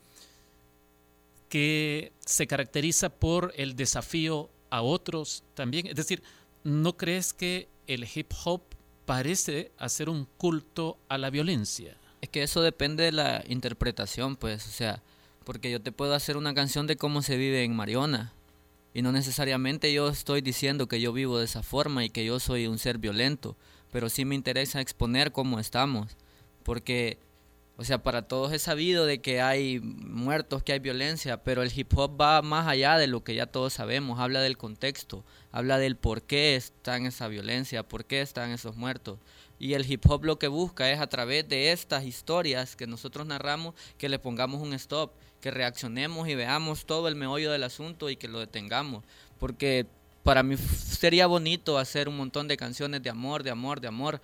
que 1.49 2.12
se 2.25 2.47
caracteriza 2.47 3.09
por 3.09 3.53
el 3.57 3.75
desafío 3.75 4.49
a 4.71 4.83
otros 4.83 5.43
también. 5.55 5.89
Es 5.89 5.97
decir, 5.97 6.23
¿no 6.62 6.97
crees 6.97 7.33
que 7.33 7.69
el 7.89 8.07
hip 8.15 8.31
hop 8.45 8.62
parece 9.07 9.73
hacer 9.77 10.09
un 10.09 10.25
culto 10.39 10.99
a 11.09 11.19
la 11.19 11.31
violencia? 11.31 11.97
Es 12.21 12.29
que 12.29 12.43
eso 12.43 12.62
depende 12.62 13.05
de 13.05 13.12
la 13.12 13.43
interpretación, 13.49 14.37
pues, 14.37 14.67
o 14.67 14.71
sea, 14.71 15.03
porque 15.45 15.71
yo 15.71 15.81
te 15.81 15.93
puedo 15.93 16.15
hacer 16.15 16.37
una 16.37 16.55
canción 16.55 16.87
de 16.87 16.97
cómo 16.97 17.23
se 17.23 17.37
vive 17.37 17.65
en 17.65 17.75
Mariona 17.75 18.33
y 18.93 19.03
no 19.03 19.12
necesariamente 19.12 19.93
yo 19.93 20.09
estoy 20.09 20.41
diciendo 20.41 20.87
que 20.87 21.00
yo 21.00 21.12
vivo 21.12 21.39
de 21.39 21.45
esa 21.45 21.62
forma 21.62 22.05
y 22.05 22.11
que 22.11 22.25
yo 22.25 22.41
soy 22.41 22.67
un 22.67 22.79
ser 22.79 22.99
violento, 22.99 23.57
pero 23.91 24.09
sí 24.09 24.25
me 24.25 24.35
interesa 24.35 24.81
exponer 24.81 25.33
cómo 25.33 25.61
estamos, 25.61 26.17
porque 26.62 27.19
o 27.81 27.85
sea, 27.85 28.03
para 28.03 28.29
todos 28.29 28.53
es 28.53 28.61
sabido 28.61 29.07
de 29.07 29.23
que 29.23 29.41
hay 29.41 29.81
muertos, 29.81 30.62
que 30.62 30.75
hay 30.75 30.81
violencia, 30.81 31.43
pero 31.43 31.62
el 31.62 31.73
hip 31.75 31.97
hop 31.97 32.21
va 32.21 32.43
más 32.43 32.69
allá 32.69 32.99
de 32.99 33.07
lo 33.07 33.25
que 33.25 33.35
ya 33.35 33.47
todos 33.47 33.73
sabemos, 33.73 34.21
habla 34.21 34.43
del 34.43 34.59
contexto, 34.59 35.25
habla 35.50 35.79
del 35.79 35.97
por 35.97 36.21
qué 36.21 36.57
está 36.57 36.99
en 36.99 37.07
esa 37.07 37.27
violencia, 37.29 37.83
por 37.83 38.05
qué 38.05 38.21
están 38.21 38.50
esos 38.50 38.77
muertos. 38.77 39.19
Y 39.61 39.75
el 39.75 39.88
hip 39.88 40.07
hop 40.09 40.25
lo 40.25 40.38
que 40.38 40.49
busca 40.49 40.90
es 40.90 41.00
a 41.00 41.07
través 41.07 41.47
de 41.47 41.71
estas 41.71 42.05
historias 42.05 42.76
que 42.76 42.87
nosotros 42.87 43.26
narramos 43.26 43.75
que 43.99 44.09
le 44.09 44.19
pongamos 44.19 44.62
un 44.62 44.73
stop, 44.73 45.12
que 45.43 45.50
reaccionemos 45.50 46.26
y 46.29 46.35
veamos 46.35 46.87
todo 46.87 47.09
el 47.09 47.14
meollo 47.14 47.52
del 47.52 47.64
asunto 47.64 48.09
y 48.09 48.17
que 48.17 48.26
lo 48.26 48.40
detengamos. 48.40 49.05
Porque 49.38 49.87
para 50.23 50.43
mí 50.43 50.57
sería 50.57 51.26
bonito 51.26 51.76
hacer 51.76 52.09
un 52.09 52.17
montón 52.17 52.49
de 52.49 52.57
canciones 52.57 53.02
de 53.02 53.11
amor, 53.11 53.43
de 53.43 53.50
amor, 53.50 53.83
de 53.83 53.88
amor, 53.88 54.23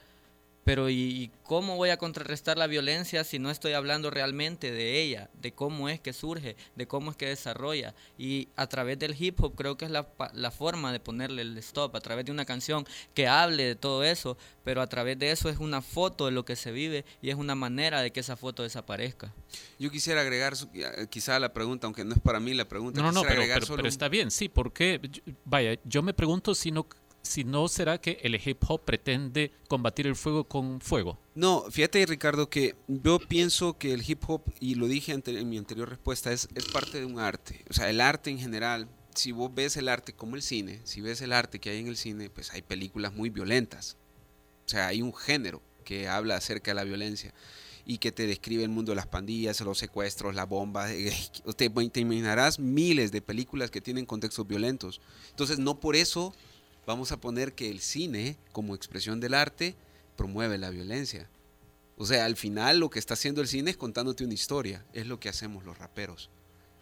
pero 0.67 0.91
¿y 0.91 1.31
cómo 1.45 1.77
voy 1.77 1.91
a 1.91 1.97
contrarrestar 1.97 2.59
la 2.59 2.67
violencia 2.67 3.23
si 3.23 3.39
no 3.39 3.53
estoy 3.53 3.75
hablando 3.75 4.11
realmente 4.11 4.73
de 4.73 5.01
ella, 5.01 5.31
de 5.41 5.53
cómo 5.53 5.89
es 5.89 6.01
que 6.01 6.13
surge, 6.13 6.57
de 6.75 6.89
cómo 6.89 7.13
es 7.13 7.17
que 7.17 7.27
desarrolla? 7.27 7.95
Y 8.19 8.49
a 8.57 8.67
través 8.67 8.99
del 8.99 9.15
hip 9.17 9.41
hop 9.41 9.55
creo 9.55 9.77
que 9.77 9.85
es 9.85 9.93
la, 9.93 10.09
la 10.35 10.51
forma 10.51 10.91
de 10.91 10.99
ponerle 10.99 11.43
el 11.43 11.57
stop, 11.59 11.95
a 11.95 12.01
través 12.01 12.25
de 12.25 12.33
una 12.33 12.45
canción 12.45 12.85
que 13.15 13.29
hable 13.29 13.63
de 13.63 13.77
todo 13.77 14.03
eso, 14.03 14.37
pero 14.65 14.83
a 14.83 14.89
través 14.89 15.17
de 15.21 15.31
eso 15.31 15.49
es 15.49 15.59
una 15.59 15.83
foto 15.83 16.27
de 16.27 16.33
lo 16.33 16.45
que 16.45 16.57
se 16.57 16.73
vive 16.73 17.05
y 17.23 17.31
es 17.31 17.37
una 17.37 17.55
manera 17.55 18.01
de 18.01 18.11
que 18.11 18.19
esa 18.19 18.37
foto 18.37 18.65
desaparezca. 18.65 19.33
Yo 19.79 19.89
quisiera 19.93 20.23
agregar 20.23 20.55
quizá 21.11 21.39
la 21.39 21.53
pregunta, 21.53 21.87
aunque 21.87 22.05
no 22.05 22.13
es 22.13 22.21
para 22.21 22.41
mí 22.41 22.55
la 22.55 22.67
pregunta. 22.67 23.01
No, 23.01 23.13
no, 23.13 23.23
pero, 23.23 23.43
pero, 23.77 23.87
está 23.87 24.09
bien, 24.09 24.33
sí, 24.33 24.49
porque, 24.49 25.01
vaya, 25.45 25.79
yo 25.85 26.03
me 26.03 26.13
pregunto 26.13 26.57
si 26.57 26.73
no 26.73 26.89
si 27.26 27.45
no 27.45 27.68
será 27.68 28.00
que 28.00 28.18
el 28.23 28.35
hip 28.35 28.62
hop 28.68 28.85
pretende 28.85 29.52
combatir 29.68 30.06
el 30.06 30.16
fuego 30.16 30.45
con 30.45 30.80
fuego. 30.80 31.18
No, 31.35 31.64
fíjate 31.71 32.04
Ricardo 32.06 32.49
que 32.49 32.75
yo 32.88 33.18
pienso 33.18 33.76
que 33.78 33.92
el 33.92 34.09
hip 34.09 34.23
hop, 34.28 34.42
y 34.61 34.75
lo 34.75 34.87
dije 34.87 35.12
en 35.12 35.49
mi 35.49 35.59
anterior 35.59 35.88
respuesta, 35.88 36.33
es, 36.33 36.49
es 36.54 36.64
parte 36.66 36.99
de 36.99 37.04
un 37.04 37.18
arte. 37.18 37.64
O 37.68 37.75
sea, 37.75 37.90
el 37.90 38.00
arte 38.00 38.30
en 38.30 38.38
general, 38.38 38.88
si 39.14 39.33
vos 39.33 39.54
ves 39.54 39.76
el 39.76 39.88
arte 39.88 40.12
como 40.12 40.37
el 40.37 40.42
cine, 40.42 40.80
si 40.85 41.00
ves 41.00 41.21
el 41.21 41.33
arte 41.33 41.59
que 41.59 41.71
hay 41.71 41.78
en 41.78 41.88
el 41.88 41.97
cine, 41.97 42.30
pues 42.30 42.52
hay 42.52 42.62
películas 42.62 43.12
muy 43.12 43.30
violentas. 43.30 43.97
O 44.66 44.68
sea, 44.68 44.88
hay 44.88 45.02
un 45.02 45.14
género 45.14 45.62
que 45.85 46.09
habla 46.09 46.37
acerca 46.37 46.73
de 46.73 46.75
la 46.75 46.85
violencia 46.85 47.33
y 47.87 47.99
que 47.99 48.11
te 48.11 48.26
describe 48.26 48.64
el 48.64 48.68
mundo 48.68 48.90
de 48.90 48.97
las 48.97 49.06
pandillas, 49.06 49.61
los 49.61 49.78
secuestros, 49.78 50.35
la 50.35 50.45
bomba. 50.45 50.88
Te, 51.56 51.71
te 51.71 52.00
imaginarás 52.00 52.59
miles 52.59 53.12
de 53.12 53.23
películas 53.23 53.71
que 53.71 53.80
tienen 53.80 54.04
contextos 54.04 54.47
violentos. 54.47 55.00
Entonces, 55.30 55.61
no 55.61 55.78
por 55.78 55.95
eso 55.95 56.35
vamos 56.87 57.12
a 57.12 57.21
poner 57.21 57.55
que 57.55 57.69
el 57.69 57.81
cine, 57.81 58.38
como 58.52 58.75
expresión 58.75 59.21
del 59.21 59.35
arte, 59.35 59.75
promueve 60.16 60.57
la 60.57 60.71
violencia. 60.71 61.28
O 61.99 62.07
sea, 62.07 62.25
al 62.25 62.37
final 62.37 62.78
lo 62.78 62.90
que 62.90 62.99
está 62.99 63.14
haciendo 63.14 63.40
el 63.40 63.49
cine 63.49 63.71
es 63.71 63.76
contándote 63.76 64.25
una 64.25 64.35
historia, 64.35 64.85
es 64.93 65.07
lo 65.07 65.19
que 65.19 65.28
hacemos 65.28 65.64
los 65.64 65.78
raperos. 65.78 66.31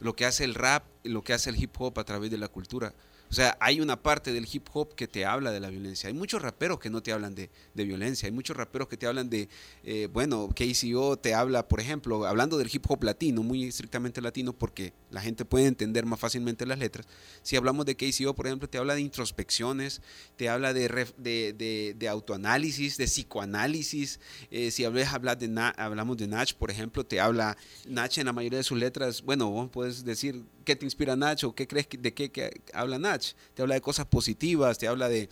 Lo 0.00 0.14
que 0.14 0.26
hace 0.26 0.44
el 0.44 0.54
rap, 0.54 0.84
lo 1.04 1.22
que 1.22 1.32
hace 1.32 1.50
el 1.50 1.62
hip 1.62 1.74
hop 1.78 1.98
a 1.98 2.04
través 2.04 2.30
de 2.30 2.38
la 2.38 2.48
cultura. 2.48 2.92
O 3.34 3.36
sea, 3.36 3.56
hay 3.58 3.80
una 3.80 4.00
parte 4.00 4.32
del 4.32 4.46
hip 4.52 4.68
hop 4.74 4.94
que 4.94 5.08
te 5.08 5.24
habla 5.24 5.50
de 5.50 5.58
la 5.58 5.68
violencia. 5.68 6.06
Hay 6.06 6.14
muchos 6.14 6.40
raperos 6.40 6.78
que 6.78 6.88
no 6.88 7.02
te 7.02 7.10
hablan 7.10 7.34
de, 7.34 7.50
violencia. 7.74 8.26
Hay 8.26 8.32
muchos 8.32 8.56
raperos 8.56 8.86
que 8.86 8.96
te 8.96 9.08
hablan 9.08 9.28
de, 9.28 9.48
eh, 9.82 10.08
bueno, 10.12 10.48
KCO 10.54 11.16
te 11.16 11.34
habla, 11.34 11.66
por 11.66 11.80
ejemplo, 11.80 12.26
hablando 12.26 12.58
del 12.58 12.70
hip 12.72 12.88
hop 12.88 13.02
latino, 13.02 13.42
muy 13.42 13.64
estrictamente 13.64 14.20
latino, 14.20 14.52
porque 14.52 14.92
la 15.10 15.20
gente 15.20 15.44
puede 15.44 15.66
entender 15.66 16.06
más 16.06 16.20
fácilmente 16.20 16.64
las 16.64 16.78
letras. 16.78 17.08
Si 17.42 17.56
hablamos 17.56 17.86
de 17.86 17.96
KCO, 17.96 18.36
por 18.36 18.46
ejemplo, 18.46 18.68
te 18.68 18.78
habla 18.78 18.94
de 18.94 19.00
introspecciones, 19.00 20.00
te 20.36 20.48
habla 20.48 20.72
de, 20.72 21.94
de, 21.98 22.08
autoanálisis, 22.08 22.96
de 22.98 23.06
psicoanálisis. 23.06 24.20
Eh, 24.52 24.70
si 24.70 24.84
hablas, 24.84 25.40
de 25.40 25.72
hablamos 25.76 26.18
de 26.18 26.28
Nach, 26.28 26.54
por 26.54 26.70
ejemplo, 26.70 27.04
te 27.04 27.18
habla, 27.18 27.56
Nach 27.88 28.16
en 28.16 28.26
la 28.26 28.32
mayoría 28.32 28.58
de 28.58 28.64
sus 28.64 28.78
letras, 28.78 29.22
bueno, 29.22 29.50
vos 29.50 29.70
puedes 29.70 30.04
decir 30.04 30.44
qué 30.64 30.76
te 30.76 30.84
inspira 30.84 31.16
Nach 31.16 31.42
o 31.44 31.54
qué 31.54 31.66
crees 31.66 31.86
de 31.90 32.12
qué 32.12 32.62
habla 32.72 32.98
Nach 32.98 33.24
te 33.54 33.62
habla 33.62 33.74
de 33.74 33.80
cosas 33.80 34.06
positivas, 34.06 34.78
te 34.78 34.88
habla 34.88 35.08
de, 35.08 35.28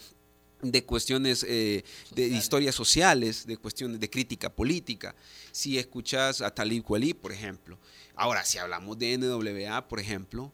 cuestiones 0.86 1.44
eh, 1.48 1.84
de 2.14 2.26
historias 2.28 2.74
sociales, 2.74 3.46
de 3.46 3.56
cuestiones 3.56 3.98
de 3.98 4.08
crítica 4.08 4.48
política. 4.48 5.14
Si 5.50 5.78
escuchas 5.78 6.40
a 6.40 6.54
Talib 6.54 6.84
Kweli, 6.84 7.14
por 7.14 7.32
ejemplo. 7.32 7.78
Ahora, 8.14 8.44
si 8.44 8.58
hablamos 8.58 8.98
de 8.98 9.18
NWA, 9.18 9.88
por 9.88 9.98
ejemplo, 9.98 10.52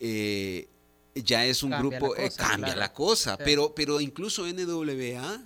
eh, 0.00 0.66
ya 1.14 1.44
es 1.46 1.62
un 1.62 1.70
grupo, 1.70 2.16
eh, 2.16 2.30
cambia 2.36 2.74
la 2.74 2.92
cosa, 2.92 3.36
pero, 3.36 3.74
pero 3.74 4.00
incluso 4.00 4.46
NWA, 4.46 5.42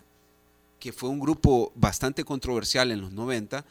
que 0.79 0.93
fue 0.93 1.09
un 1.09 1.21
grupo 1.21 1.73
bastante 1.75 2.25
controversial 2.25 2.91
en 2.91 3.01
los 3.01 3.13
90, 3.13 3.65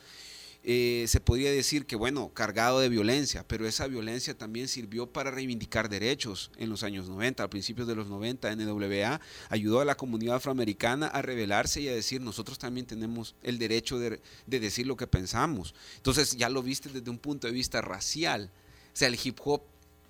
eh, 0.70 1.06
se 1.08 1.22
podría 1.22 1.50
decir 1.50 1.86
que, 1.86 1.96
bueno, 1.96 2.34
cargado 2.34 2.82
de 2.82 2.90
violencia, 2.90 3.48
pero 3.48 3.66
esa 3.66 3.88
violencia 3.88 4.38
también 4.38 4.68
sirvió 4.68 5.08
para 5.08 5.32
reivindicar 5.32 5.88
derechos 5.88 6.52
en 6.58 6.70
los 6.70 6.84
años 6.84 7.08
90, 7.08 7.42
a 7.42 7.50
principios 7.50 7.88
de 7.88 7.96
los 7.96 8.10
90, 8.10 8.54
NWA 8.54 9.22
ayudó 9.48 9.80
a 9.80 9.86
la 9.86 9.96
comunidad 9.96 10.36
afroamericana 10.36 11.08
a 11.08 11.22
rebelarse 11.22 11.80
y 11.80 11.88
a 11.88 11.96
decir, 11.96 12.20
nosotros 12.20 12.60
también 12.60 12.86
tenemos 12.86 13.34
el 13.44 13.60
derecho 13.60 13.98
de, 13.98 14.20
decir 14.46 14.88
lo 14.88 14.98
que 14.98 15.08
pensamos. 15.08 15.74
Entonces 15.96 16.36
ya 16.36 16.50
lo 16.50 16.62
viste 16.62 16.90
desde 16.90 17.10
un 17.10 17.18
punto 17.18 17.48
de 17.48 17.54
vista 17.54 17.80
racial. 17.80 18.52
O 18.88 18.90
sea, 18.92 19.08
el 19.08 19.18
hip 19.24 19.40
hop 19.46 19.62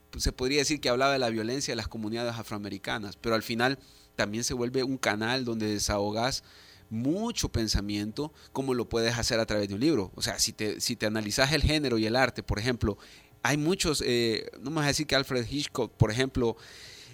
pues, 0.09 0.23
se 0.23 0.31
podría 0.31 0.57
decir 0.57 0.81
que 0.81 0.89
hablaba 0.89 1.13
de 1.13 1.19
la 1.19 1.29
violencia 1.29 1.73
de 1.73 1.75
las 1.75 1.87
comunidades 1.87 2.33
afroamericanas, 2.33 3.15
pero 3.15 3.35
al 3.35 3.43
final 3.43 3.77
también 4.15 4.43
se 4.43 4.55
vuelve 4.55 4.83
un 4.83 4.97
canal 4.97 5.45
donde 5.45 5.67
desahogas 5.67 6.43
mucho 6.89 7.49
pensamiento 7.49 8.31
como 8.53 8.73
lo 8.73 8.87
puedes 8.87 9.17
hacer 9.17 9.39
a 9.39 9.45
través 9.45 9.67
de 9.67 9.75
un 9.75 9.81
libro. 9.81 10.11
O 10.15 10.21
sea, 10.21 10.39
si 10.39 10.53
te, 10.53 10.79
si 10.81 10.95
te 10.95 11.05
analizas 11.05 11.51
el 11.51 11.61
género 11.61 11.97
y 11.97 12.05
el 12.05 12.15
arte, 12.15 12.43
por 12.43 12.59
ejemplo, 12.59 12.97
hay 13.43 13.57
muchos, 13.57 14.03
eh, 14.05 14.49
no 14.61 14.71
me 14.71 14.77
vas 14.77 14.85
a 14.85 14.87
decir 14.89 15.07
que 15.07 15.15
Alfred 15.15 15.45
Hitchcock, 15.49 15.91
por 15.93 16.11
ejemplo, 16.11 16.57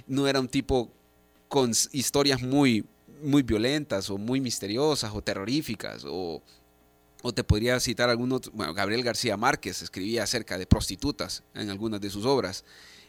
no 0.08 0.28
era 0.28 0.40
un 0.40 0.48
tipo 0.48 0.92
con 1.48 1.72
historias 1.92 2.42
muy, 2.42 2.86
muy 3.22 3.44
violentas 3.44 4.10
o 4.10 4.18
muy 4.18 4.42
misteriosas 4.42 5.12
o 5.14 5.22
terroríficas 5.22 6.04
o, 6.06 6.42
o 7.22 7.34
te 7.34 7.44
podría 7.44 7.80
citar 7.80 8.10
algunos, 8.10 8.52
bueno, 8.52 8.74
Gabriel 8.74 9.04
García 9.04 9.38
Márquez 9.38 9.82
escribía 9.82 10.24
acerca 10.24 10.58
de 10.58 10.66
prostitutas 10.66 11.44
en 11.54 11.70
algunas 11.70 12.02
de 12.02 12.10
sus 12.10 12.26
obras. 12.26 12.66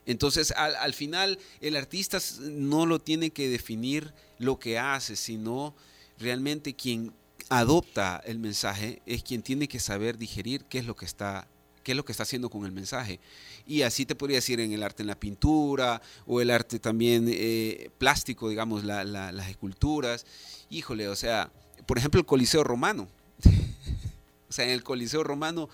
Entonces, 0.06 0.52
al, 0.52 0.76
al, 0.76 0.92
final, 0.92 1.38
el 1.60 1.76
artista 1.76 2.18
no 2.40 2.84
lo 2.84 2.98
tiene 2.98 3.30
que 3.30 3.48
definir 3.48 4.12
lo 4.38 4.58
que 4.58 4.78
hace, 4.78 5.16
sino 5.16 5.74
realmente 6.18 6.74
quien 6.74 7.12
adopta 7.48 8.22
el 8.24 8.38
mensaje 8.38 9.02
es 9.06 9.22
quien 9.22 9.42
tiene 9.42 9.68
que 9.68 9.80
saber 9.80 10.18
digerir 10.18 10.64
qué 10.64 10.78
es 10.78 10.86
lo 10.86 10.96
que 10.96 11.04
está 11.04 11.48
qué 11.84 11.92
es 11.92 11.96
lo 11.96 12.04
que 12.04 12.12
está 12.12 12.22
haciendo 12.24 12.48
con 12.48 12.64
el 12.64 12.72
mensaje. 12.72 13.20
Y 13.66 13.82
así 13.82 14.06
te 14.06 14.14
podría 14.16 14.38
decir 14.38 14.58
en 14.58 14.72
el 14.72 14.82
arte 14.82 15.02
en 15.02 15.06
la 15.06 15.20
pintura 15.20 16.00
o 16.26 16.40
el 16.40 16.50
arte 16.50 16.80
también 16.80 17.26
eh, 17.28 17.90
plástico, 17.98 18.48
digamos, 18.48 18.84
las 18.84 19.48
esculturas. 19.48 20.26
Híjole, 20.70 21.08
o 21.08 21.14
sea, 21.14 21.52
por 21.86 21.98
ejemplo, 21.98 22.18
el 22.18 22.26
Coliseo 22.26 22.64
Romano. 22.64 23.06
o 24.48 24.52
sea, 24.52 24.64
el 24.64 24.82
Coliseo 24.82 25.22
Romano 25.22 25.68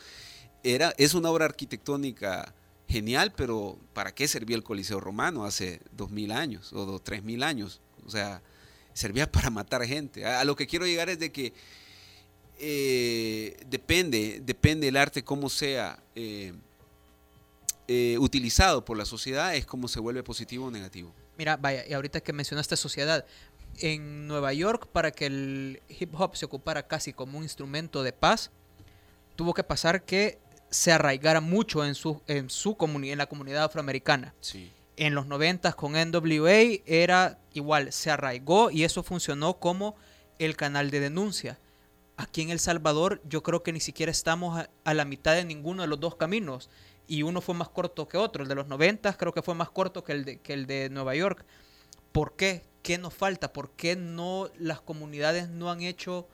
era, 0.63 0.93
es 0.99 1.15
una 1.15 1.31
obra 1.31 1.47
arquitectónica 1.47 2.55
genial, 2.89 3.33
pero 3.35 3.79
¿para 3.95 4.13
qué 4.13 4.27
servía 4.27 4.57
el 4.57 4.65
Coliseo 4.65 5.01
Romano 5.01 5.45
hace 5.45 5.81
dos 5.93 6.11
mil 6.11 6.33
años 6.33 6.73
o 6.73 6.99
tres 6.99 7.23
mil 7.23 7.45
años? 7.45 7.81
O 8.05 8.11
sea, 8.11 8.43
servía 8.93 9.31
para 9.33 9.51
matar 9.51 9.85
gente. 9.85 10.25
A, 10.25 10.45
lo 10.45 10.57
que 10.57 10.67
quiero 10.67 10.87
llegar 10.87 11.09
es 11.09 11.19
de 11.19 11.33
que 11.33 11.53
eh, 12.59 13.57
depende, 13.67 14.41
depende 14.45 14.89
el 14.89 14.97
arte 14.97 15.25
cómo 15.25 15.49
sea 15.49 15.99
eh, 16.15 16.53
eh, 17.89 18.19
utilizado 18.19 18.85
por 18.85 18.97
la 18.97 19.05
sociedad, 19.05 19.55
es 19.55 19.67
cómo 19.67 19.89
se 19.89 19.99
vuelve 20.01 20.23
positivo 20.23 20.67
o 20.67 20.71
negativo. 20.71 21.15
Mira, 21.39 21.57
vaya, 21.57 21.87
y 21.87 21.93
ahorita 21.95 22.21
que 22.21 22.33
mencionaste 22.33 22.77
sociedad, 22.77 23.25
en 23.79 24.27
Nueva 24.27 24.53
York, 24.53 24.89
para 24.93 25.11
que 25.11 25.27
el 25.27 25.83
hip 25.89 26.15
hop 26.19 26.37
se 26.37 26.45
ocupara 26.45 26.87
casi 26.87 27.13
como 27.13 27.39
un 27.39 27.45
instrumento 27.45 28.03
de 28.03 28.13
paz, 28.13 28.51
tuvo 29.37 29.55
que 29.55 29.65
pasar 29.65 30.05
que 30.05 30.39
se 30.71 30.93
arraigara 30.93 31.41
mucho 31.41 31.85
en 31.85 31.95
su, 31.95 32.23
en 32.27 32.51
su 32.51 32.77
comunidad, 32.77 33.13
en 33.13 33.19
la 33.19 33.27
comunidad 33.27 33.65
afroamericana. 33.65 34.35
En 35.01 35.15
los 35.15 35.27
90 35.27 35.73
con 35.73 35.93
NWA 35.93 36.83
era 36.85 37.39
igual, 37.55 37.91
se 37.91 38.11
arraigó 38.11 38.71
y 38.71 38.85
eso 38.85 39.03
funcionó 39.03 39.59
como 39.59 39.97
el 40.39 40.57
canal 40.57 40.91
de 40.91 41.01
denuncia. 41.01 41.59
Aquí 42.19 42.43
en 42.43 42.51
El 42.51 42.59
Salvador 42.59 43.23
yo 43.25 43.43
creo 43.43 43.63
que 43.63 43.73
ni 43.73 43.81
siquiera 43.81 44.13
estamos 44.13 44.63
a, 44.85 44.93
la 44.95 45.07
mitad 45.07 45.35
de 45.35 45.47
ninguno 45.47 45.81
de 45.81 45.89
los 45.89 46.01
dos 46.01 46.17
caminos 46.17 46.69
y 47.07 47.23
uno 47.23 47.41
fue 47.41 47.55
más 47.55 47.71
corto 47.71 48.09
que 48.09 48.19
otro. 48.19 48.43
El 48.43 48.51
de 48.51 48.55
los 48.55 48.67
90 48.67 49.15
creo 49.15 49.33
que 49.33 49.41
fue 49.41 49.55
más 49.55 49.71
corto 49.71 50.05
que 50.05 50.13
el 50.13 50.27
de, 50.27 50.41
que 50.41 50.53
el 50.53 50.67
de 50.67 50.91
Nueva 50.91 51.15
York. 51.15 51.47
¿Por 52.13 52.37
qué? 52.37 52.67
¿Qué 52.83 52.99
nos 52.99 53.15
falta? 53.15 53.55
¿Por 53.55 53.71
qué 53.71 53.97
no 53.97 54.51
las 54.59 54.83
comunidades 54.83 55.49
no 55.49 55.71
han 55.71 55.81
hecho 55.81 56.29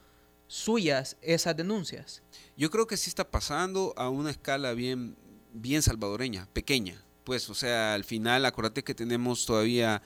suyas 0.49 1.19
esas 1.23 1.57
denuncias? 1.57 2.25
Yo 2.57 2.69
creo 2.73 2.89
que 2.89 2.97
sí 2.97 3.11
está 3.11 3.31
pasando 3.31 3.95
a 3.97 4.09
una 4.09 4.33
escala 4.33 4.73
bien, 4.73 5.17
bien 5.53 5.83
salvadoreña, 5.83 6.49
pequeña. 6.53 7.06
Pues, 7.27 7.51
o 7.51 7.55
sea, 7.55 7.95
al 7.95 8.05
final, 8.05 8.47
acuérdate 8.47 8.85
que 8.85 8.95
tenemos 8.95 9.47
todavía 9.47 10.01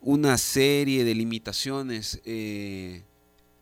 una 0.00 0.38
serie 0.38 1.04
de 1.04 1.14
limitaciones 1.14 2.20
eh, 2.24 3.04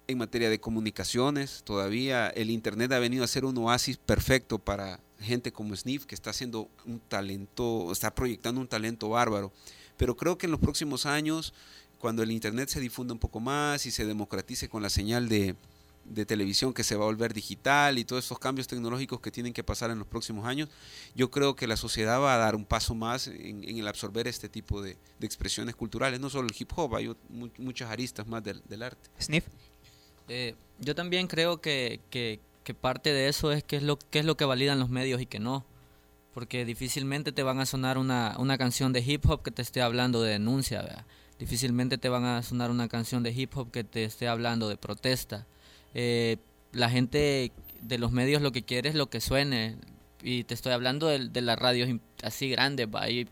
en 0.07 0.17
materia 0.17 0.49
de 0.49 0.59
comunicaciones. 0.59 1.61
Todavía 1.63 2.29
el 2.29 2.49
Internet 2.49 2.91
ha 2.93 3.01
venido 3.01 3.23
a 3.23 3.27
ser 3.27 3.45
un 3.45 3.59
oasis 3.59 3.99
perfecto 3.99 4.59
para 4.59 4.99
gente 5.21 5.53
como 5.53 5.77
Sniff, 5.77 6.07
que 6.07 6.15
está 6.15 6.31
haciendo 6.31 6.71
un 6.87 7.01
talento, 7.01 7.93
está 7.93 8.15
proyectando 8.15 8.63
un 8.63 8.69
talento 8.69 9.11
bárbaro. 9.11 9.53
Pero 9.99 10.17
creo 10.17 10.39
que 10.39 10.47
en 10.47 10.53
los 10.53 10.61
próximos 10.61 11.05
años, 11.05 11.53
cuando 11.99 12.23
el 12.23 12.31
Internet 12.31 12.71
se 12.71 12.81
difunda 12.81 13.13
un 13.13 13.21
poco 13.21 13.41
más 13.41 13.85
y 13.85 13.91
se 13.91 14.07
democratice 14.07 14.71
con 14.71 14.83
la 14.83 14.89
señal 14.89 15.29
de, 15.29 15.55
de 16.09 16.27
televisión 16.27 16.73
que 16.73 16.85
se 16.85 16.97
va 16.97 17.05
a 17.05 17.07
volver 17.07 17.35
digital 17.35 17.99
y 17.99 18.05
todos 18.05 18.25
estos 18.25 18.39
cambios 18.39 18.67
tecnológicos 18.67 19.21
que 19.21 19.31
tienen 19.31 19.53
que 19.53 19.63
pasar 19.63 19.91
en 19.91 19.99
los 19.99 20.07
próximos 20.07 20.47
años, 20.47 20.69
yo 21.15 21.31
creo 21.31 21.55
que 21.55 21.67
la 21.67 21.77
sociedad 21.77 22.21
va 22.21 22.35
a 22.35 22.39
dar 22.39 22.57
un 22.57 22.65
paso 22.65 22.95
más 22.95 23.29
en, 23.29 23.65
el 23.65 23.87
absorber 23.87 24.27
este 24.27 24.49
tipo 24.49 24.83
de, 24.83 24.97
expresiones 25.21 25.75
culturales, 25.77 26.21
no 26.21 26.31
solo 26.31 26.49
el 26.49 26.55
hip 26.59 26.71
hop, 26.77 26.97
hay 26.97 27.15
muchas 27.59 27.91
aristas 27.91 28.27
más 28.27 28.43
del, 28.43 28.83
arte. 28.83 29.11
Sniff. 29.21 29.47
Eh, 30.29 30.55
yo 30.79 30.95
también 30.95 31.27
creo 31.27 31.61
que, 31.61 32.01
parte 32.81 33.13
de 33.13 33.29
eso 33.29 33.51
es 33.51 33.65
qué 33.65 33.77
es, 33.77 33.83
lo, 33.83 33.99
qué 33.99 34.19
es 34.19 34.25
lo 34.25 34.37
que 34.37 34.45
validan 34.45 34.79
los 34.79 34.91
medios 34.91 35.21
y 35.21 35.27
que 35.27 35.39
no. 35.39 35.65
Porque 36.35 36.65
difícilmente 36.65 37.33
te 37.33 37.43
van 37.43 37.59
a 37.59 37.67
sonar 37.67 37.99
una, 37.99 38.37
una 38.39 38.59
canción 38.59 38.93
de 38.93 39.01
hip 39.01 39.29
hop 39.29 39.43
que 39.43 39.51
te 39.51 39.63
esté 39.63 39.83
hablando 39.83 40.23
de 40.23 40.33
denuncia, 40.33 41.05
difícilmente 41.39 41.99
te 41.99 42.09
van 42.09 42.25
a 42.25 42.43
sonar 42.43 42.71
una 42.71 42.89
canción 42.89 43.23
de 43.23 43.33
hip 43.33 43.57
hop 43.57 43.71
que 43.71 43.85
te 43.85 44.05
esté 44.05 44.29
hablando 44.29 44.69
de 44.69 44.77
protesta 44.77 45.47
eh, 45.95 46.37
la 46.73 46.91
gente 46.91 47.53
de 47.81 47.99
los 47.99 48.13
medios 48.13 48.43
lo 48.43 48.53
que 48.53 48.65
quiere 48.65 48.89
es 48.89 48.95
lo 48.95 49.09
que 49.09 49.21
suene. 49.21 49.77
Y 50.23 50.45
te 50.45 50.55
estoy 50.55 50.73
hablando 50.73 51.07
de, 51.07 51.29
de 51.29 51.41
las 51.41 51.59
radios 51.59 51.89
así 52.25 52.51
grandes, 52.51 52.89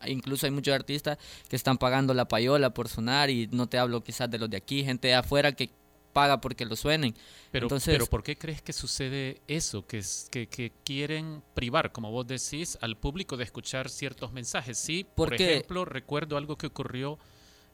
incluso 0.07 0.47
hay 0.47 0.53
muchos 0.53 0.73
artistas 0.73 1.19
que 1.49 1.57
están 1.57 1.79
pagando 1.79 2.15
la 2.15 2.29
payola 2.29 2.71
por 2.71 2.89
sonar 2.89 3.29
y 3.29 3.49
no 3.49 3.67
te 3.67 3.79
hablo 3.79 4.05
quizás 4.05 4.31
de 4.31 4.39
los 4.39 4.49
de 4.49 4.57
aquí, 4.57 4.85
gente 4.85 5.09
de 5.09 5.15
afuera 5.15 5.51
que 5.51 5.71
paga 6.17 6.41
porque 6.41 6.65
lo 6.65 6.77
suenen. 6.77 7.15
Pero, 7.53 7.69
pero 7.85 8.07
¿por 8.07 8.23
qué 8.23 8.39
crees 8.39 8.63
que 8.63 8.73
sucede 8.73 9.43
eso? 9.49 9.87
Que, 9.87 10.03
que, 10.31 10.47
que, 10.47 10.73
quieren 10.83 11.43
privar, 11.53 11.93
como 11.93 12.11
vos 12.11 12.27
decís, 12.27 12.79
al 12.81 12.97
público 12.97 13.37
de 13.37 13.45
escuchar 13.45 13.91
ciertos 13.91 14.33
mensajes. 14.33 14.79
Sí, 14.79 15.05
por 15.15 15.35
ejemplo, 15.35 15.85
recuerdo 15.85 16.39
algo 16.39 16.57
que 16.57 16.69
ocurrió 16.69 17.19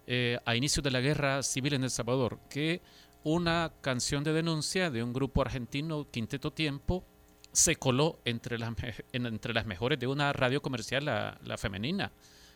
eh, 0.09 0.40
a 0.45 0.57
inicio 0.57 0.83
de 0.83 0.90
la 0.90 1.01
guerra 1.01 1.45
civil 1.45 1.75
en 1.75 1.85
El 1.85 1.90
Salvador, 1.90 2.40
que 2.51 2.83
una 3.25 3.73
canción 3.81 4.25
de 4.25 4.33
denuncia 4.33 4.91
de 4.91 5.03
un 5.03 5.13
grupo 5.13 5.43
argentino, 5.43 6.09
Quinteto 6.11 6.53
Tiempo, 6.53 7.05
se 7.53 7.77
coló 7.77 8.19
entre 8.25 8.59
las, 8.59 8.73
entre 9.13 9.55
las 9.55 9.67
mejores 9.67 9.99
de 9.99 10.07
una 10.07 10.33
radio 10.33 10.63
comercial, 10.63 11.05
la, 11.05 11.59
femenina. 11.59 12.13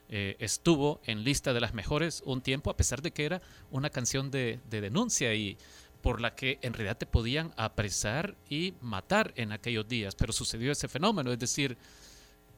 Eh, 0.09 0.37
estuvo 0.39 1.01
en 1.05 1.23
lista 1.25 1.53
de 1.53 1.61
las 1.61 1.75
mejores 1.75 2.23
un 2.25 2.41
tiempo, 2.41 2.71
a 2.71 2.77
pesar 2.77 3.03
de 3.03 3.11
que 3.11 3.25
era 3.27 3.43
una 3.71 3.91
canción 3.91 4.31
de, 4.31 4.61
denuncia 4.71 5.35
y 5.35 5.59
por 6.01 6.21
la 6.21 6.35
que 6.35 6.59
en 6.63 6.73
realidad 6.73 6.97
te 6.97 7.07
podían 7.07 7.53
apresar 7.57 8.37
y 8.49 8.75
matar 8.81 9.33
en 9.37 9.53
aquellos 9.53 9.87
días. 9.87 10.15
Pero 10.15 10.33
sucedió 10.33 10.73
ese 10.73 10.89
fenómeno, 10.89 11.33
es 11.33 11.39
decir, 11.39 11.77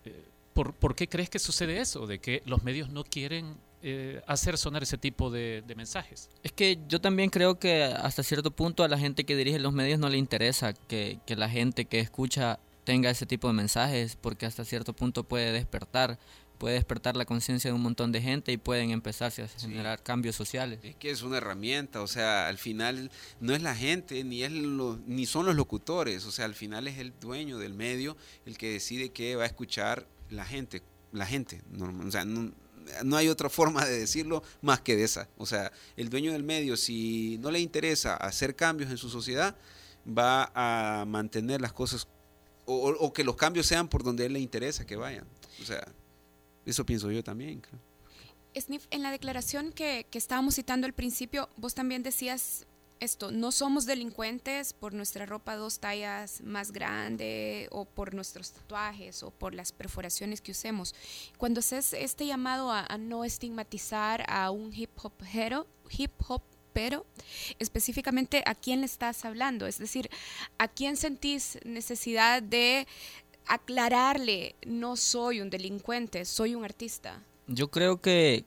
eh, 0.04 0.24
¿por, 0.54 0.74
¿por 0.74 0.94
qué 0.94 1.08
crees 1.08 1.30
que 1.30 1.38
sucede 1.38 1.80
eso? 1.80 2.06
De 2.06 2.20
que 2.20 2.42
los 2.46 2.62
medios 2.62 2.90
no 2.90 3.04
quieren 3.04 3.56
eh, 3.80 4.20
hacer 4.26 4.58
sonar 4.58 4.82
ese 4.82 4.98
tipo 4.98 5.30
de, 5.30 5.62
mensajes. 5.76 6.30
Es 6.42 6.50
que 6.50 6.80
yo 6.88 7.00
también 7.00 7.30
creo 7.30 7.60
que 7.60 7.84
hasta 7.84 8.24
cierto 8.24 8.50
punto 8.50 8.82
a 8.82 8.88
la 8.88 8.98
gente 8.98 9.22
que 9.22 9.36
dirige 9.36 9.60
los 9.60 9.72
medios 9.72 10.00
no 10.00 10.08
le 10.08 10.18
interesa 10.18 10.72
que, 10.72 11.20
la 11.28 11.48
gente 11.48 11.84
que 11.84 12.00
escucha 12.00 12.58
tenga 12.82 13.08
ese 13.08 13.24
tipo 13.24 13.46
de 13.46 13.54
mensajes 13.54 14.16
porque 14.16 14.46
hasta 14.46 14.64
cierto 14.64 14.94
punto 14.94 15.22
puede 15.22 15.52
despertar 15.52 16.18
puede 16.58 16.74
despertar 16.74 17.16
la 17.16 17.24
conciencia 17.24 17.70
de 17.70 17.76
un 17.76 17.82
montón 17.82 18.10
de 18.10 18.20
gente 18.20 18.50
y 18.50 18.56
pueden 18.56 18.90
empezarse 18.90 19.42
a 19.44 19.48
generar 19.48 20.02
cambios 20.02 20.34
sociales. 20.34 20.80
Es 20.82 20.96
que 20.96 21.10
es 21.10 21.22
una 21.22 21.36
herramienta, 21.36 22.02
o 22.02 22.08
sea, 22.08 22.48
al 22.48 22.58
final 22.58 23.12
no 23.38 23.54
es 23.54 23.62
la 23.62 23.76
gente 23.76 24.24
ni 24.24 24.42
es 24.42 24.50
ni 24.50 25.26
son 25.26 25.46
los 25.46 25.54
locutores, 25.54 26.26
o 26.26 26.32
sea, 26.32 26.46
al 26.46 26.56
final 26.56 26.88
es 26.88 26.98
el 26.98 27.12
dueño 27.20 27.58
del 27.58 27.74
medio 27.74 28.16
el 28.44 28.58
que 28.58 28.72
decide 28.72 29.10
qué 29.10 29.36
va 29.36 29.44
a 29.44 29.46
escuchar 29.46 30.08
la 30.30 30.44
gente, 30.44 30.82
la 31.12 31.26
gente, 31.26 31.62
o 31.78 32.10
sea, 32.10 32.24
no, 32.24 32.52
no 33.04 33.16
hay 33.16 33.28
otra 33.28 33.48
forma 33.50 33.84
de 33.84 33.98
decirlo 33.98 34.42
más 34.62 34.80
que 34.80 34.96
de 34.96 35.04
esa. 35.04 35.28
O 35.36 35.46
sea, 35.46 35.72
el 35.96 36.08
dueño 36.08 36.32
del 36.32 36.42
medio, 36.42 36.76
si 36.76 37.38
no 37.40 37.50
le 37.50 37.60
interesa 37.60 38.16
hacer 38.16 38.54
cambios 38.54 38.90
en 38.90 38.98
su 38.98 39.08
sociedad, 39.08 39.56
va 40.06 40.50
a 40.54 41.04
mantener 41.04 41.60
las 41.60 41.72
cosas 41.72 42.08
o, 42.70 43.12
que 43.14 43.24
los 43.24 43.36
cambios 43.36 43.66
sean 43.66 43.88
por 43.88 44.02
donde 44.02 44.26
él 44.26 44.34
le 44.34 44.40
interesa 44.40 44.84
que 44.84 44.96
vayan. 44.96 45.26
O 45.62 45.64
sea, 45.64 45.88
eso 46.66 46.84
pienso 46.84 47.10
yo 47.10 47.24
también. 47.24 47.62
Sniff, 48.54 48.86
en 48.90 49.02
la 49.02 49.10
declaración 49.10 49.72
que 49.72 50.06
estábamos 50.12 50.54
citando 50.54 50.86
al 50.86 50.92
principio, 50.92 51.48
vos 51.56 51.74
también 51.74 52.02
decías 52.02 52.66
esto, 53.00 53.30
no 53.30 53.52
somos 53.52 53.86
delincuentes 53.86 54.72
por 54.72 54.92
nuestra 54.92 55.26
ropa 55.26 55.56
dos 55.56 55.78
tallas 55.78 56.40
más 56.42 56.72
grande 56.72 57.68
o 57.70 57.84
por 57.84 58.14
nuestros 58.14 58.52
tatuajes 58.52 59.22
o 59.22 59.30
por 59.30 59.54
las 59.54 59.72
perforaciones 59.72 60.40
que 60.40 60.52
usemos. 60.52 60.94
Cuando 61.36 61.60
haces 61.60 61.92
este 61.92 62.26
llamado 62.26 62.70
a, 62.72 62.86
no 62.98 63.24
estigmatizar 63.24 64.24
a 64.28 64.50
un 64.50 64.72
hip 64.74 64.90
hopero, 65.02 65.66
hip 65.90 66.12
hop 66.26 66.42
pero 66.72 67.06
específicamente 67.58 68.42
a 68.46 68.54
quién 68.54 68.80
le 68.80 68.86
estás 68.86 69.24
hablando, 69.24 69.66
es 69.66 69.78
decir, 69.78 70.10
a 70.58 70.68
quién 70.68 70.96
sentís 70.96 71.58
necesidad 71.64 72.40
de 72.40 72.86
aclararle, 73.46 74.54
no 74.64 74.96
soy 74.96 75.40
un 75.40 75.50
delincuente, 75.50 76.24
soy 76.24 76.54
un 76.54 76.64
artista. 76.64 77.22
Yo 77.48 77.70
creo 77.70 78.00
que, 78.00 78.44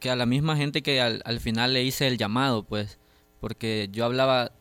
que 0.00 0.10
a 0.10 0.16
la 0.16 0.26
misma 0.26 0.56
gente 0.56 0.82
que 0.82 1.00
al, 1.00 1.22
al 1.24 1.38
final 1.38 1.74
le 1.74 1.84
hice 1.84 2.08
el 2.08 2.18
llamado, 2.18 2.64
pues, 2.64 2.98
porque 3.44 3.90
yo 3.92 4.06
hablaba 4.06 4.52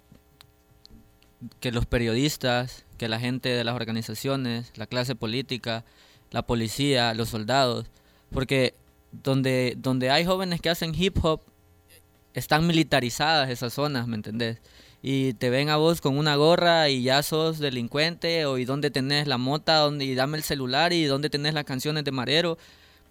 que 1.61 1.71
los 1.71 1.85
periodistas, 1.85 2.83
que 2.97 3.07
la 3.07 3.17
gente 3.17 3.47
de 3.47 3.63
las 3.63 3.75
organizaciones, 3.75 4.73
la 4.75 4.87
clase 4.87 5.15
política, 5.15 5.85
la 6.31 6.45
policía, 6.45 7.13
los 7.13 7.29
soldados, 7.29 7.85
porque 8.29 8.75
donde, 9.13 9.75
donde 9.77 10.09
hay 10.09 10.25
jóvenes 10.25 10.59
que 10.59 10.69
hacen 10.69 10.93
hip 10.93 11.17
hop, 11.23 11.39
están 12.33 12.67
militarizadas 12.67 13.49
esas 13.49 13.71
zonas, 13.71 14.05
¿me 14.05 14.17
entendés? 14.17 14.59
Y 15.01 15.31
te 15.35 15.49
ven 15.49 15.69
a 15.69 15.77
vos 15.77 16.01
con 16.01 16.17
una 16.17 16.35
gorra 16.35 16.89
y 16.89 17.03
ya 17.03 17.23
sos 17.23 17.59
delincuente, 17.59 18.45
o 18.45 18.57
y 18.57 18.65
dónde 18.65 18.91
tenés 18.91 19.27
la 19.27 19.37
mota, 19.37 19.89
y 19.97 20.13
dame 20.13 20.35
el 20.35 20.43
celular, 20.43 20.91
y 20.91 21.05
dónde 21.05 21.29
tenés 21.29 21.53
las 21.53 21.63
canciones 21.63 22.03
de 22.03 22.11
Marero, 22.11 22.57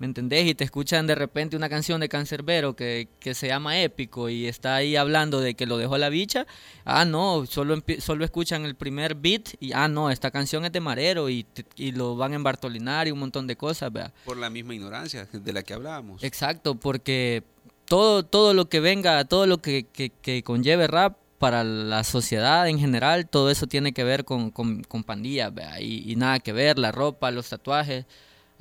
¿me 0.02 0.06
entendés? 0.06 0.48
Y 0.48 0.56
te 0.56 0.64
escuchan 0.64 1.06
de 1.06 1.14
repente 1.14 1.56
una 1.56 1.68
canción 1.68 2.00
de 2.00 2.08
Cancerbero 2.08 2.74
que, 2.74 3.06
que 3.20 3.34
se 3.34 3.46
llama 3.46 3.80
Épico 3.80 4.28
y 4.28 4.48
está 4.48 4.74
ahí 4.74 4.96
hablando 4.96 5.40
de 5.40 5.54
que 5.54 5.64
lo 5.64 5.76
dejó 5.76 5.96
la 5.96 6.08
bicha. 6.08 6.44
Ah, 6.84 7.04
no, 7.04 7.46
solo, 7.46 7.80
solo 8.00 8.24
escuchan 8.24 8.64
el 8.64 8.74
primer 8.74 9.14
beat 9.14 9.50
y, 9.60 9.72
ah, 9.74 9.86
no, 9.86 10.10
esta 10.10 10.32
canción 10.32 10.64
es 10.64 10.72
de 10.72 10.80
Marero 10.80 11.30
y, 11.30 11.46
y 11.76 11.92
lo 11.92 12.16
van 12.16 12.32
a 12.32 12.34
embartolinar 12.34 13.06
y 13.06 13.12
un 13.12 13.20
montón 13.20 13.46
de 13.46 13.54
cosas, 13.54 13.92
¿verdad? 13.92 14.12
Por 14.24 14.38
la 14.38 14.50
misma 14.50 14.74
ignorancia 14.74 15.28
de 15.32 15.52
la 15.52 15.62
que 15.62 15.72
hablábamos. 15.72 16.24
Exacto, 16.24 16.74
porque 16.74 17.44
todo, 17.84 18.24
todo 18.24 18.54
lo 18.54 18.68
que 18.68 18.80
venga, 18.80 19.24
todo 19.26 19.46
lo 19.46 19.58
que, 19.58 19.84
que, 19.84 20.10
que 20.10 20.42
conlleve 20.42 20.88
rap 20.88 21.16
para 21.38 21.62
la 21.62 22.02
sociedad 22.02 22.66
en 22.68 22.80
general, 22.80 23.28
todo 23.28 23.50
eso 23.50 23.68
tiene 23.68 23.92
que 23.92 24.02
ver 24.02 24.24
con, 24.24 24.50
con, 24.50 24.82
con 24.82 25.04
pandillas. 25.04 25.52
Y, 25.78 26.10
y 26.10 26.16
nada 26.16 26.40
que 26.40 26.52
ver, 26.52 26.80
la 26.80 26.90
ropa, 26.90 27.30
los 27.30 27.48
tatuajes 27.48 28.04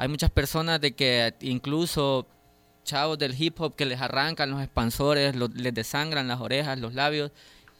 hay 0.01 0.07
muchas 0.07 0.31
personas 0.31 0.81
de 0.81 0.93
que 0.93 1.35
incluso 1.41 2.25
chavos 2.83 3.19
del 3.19 3.39
hip 3.39 3.61
hop 3.61 3.75
que 3.75 3.85
les 3.85 4.01
arrancan 4.01 4.49
los 4.49 4.59
expansores, 4.59 5.35
les 5.35 5.73
desangran 5.75 6.27
las 6.27 6.41
orejas, 6.41 6.79
los 6.79 6.95
labios. 6.95 7.31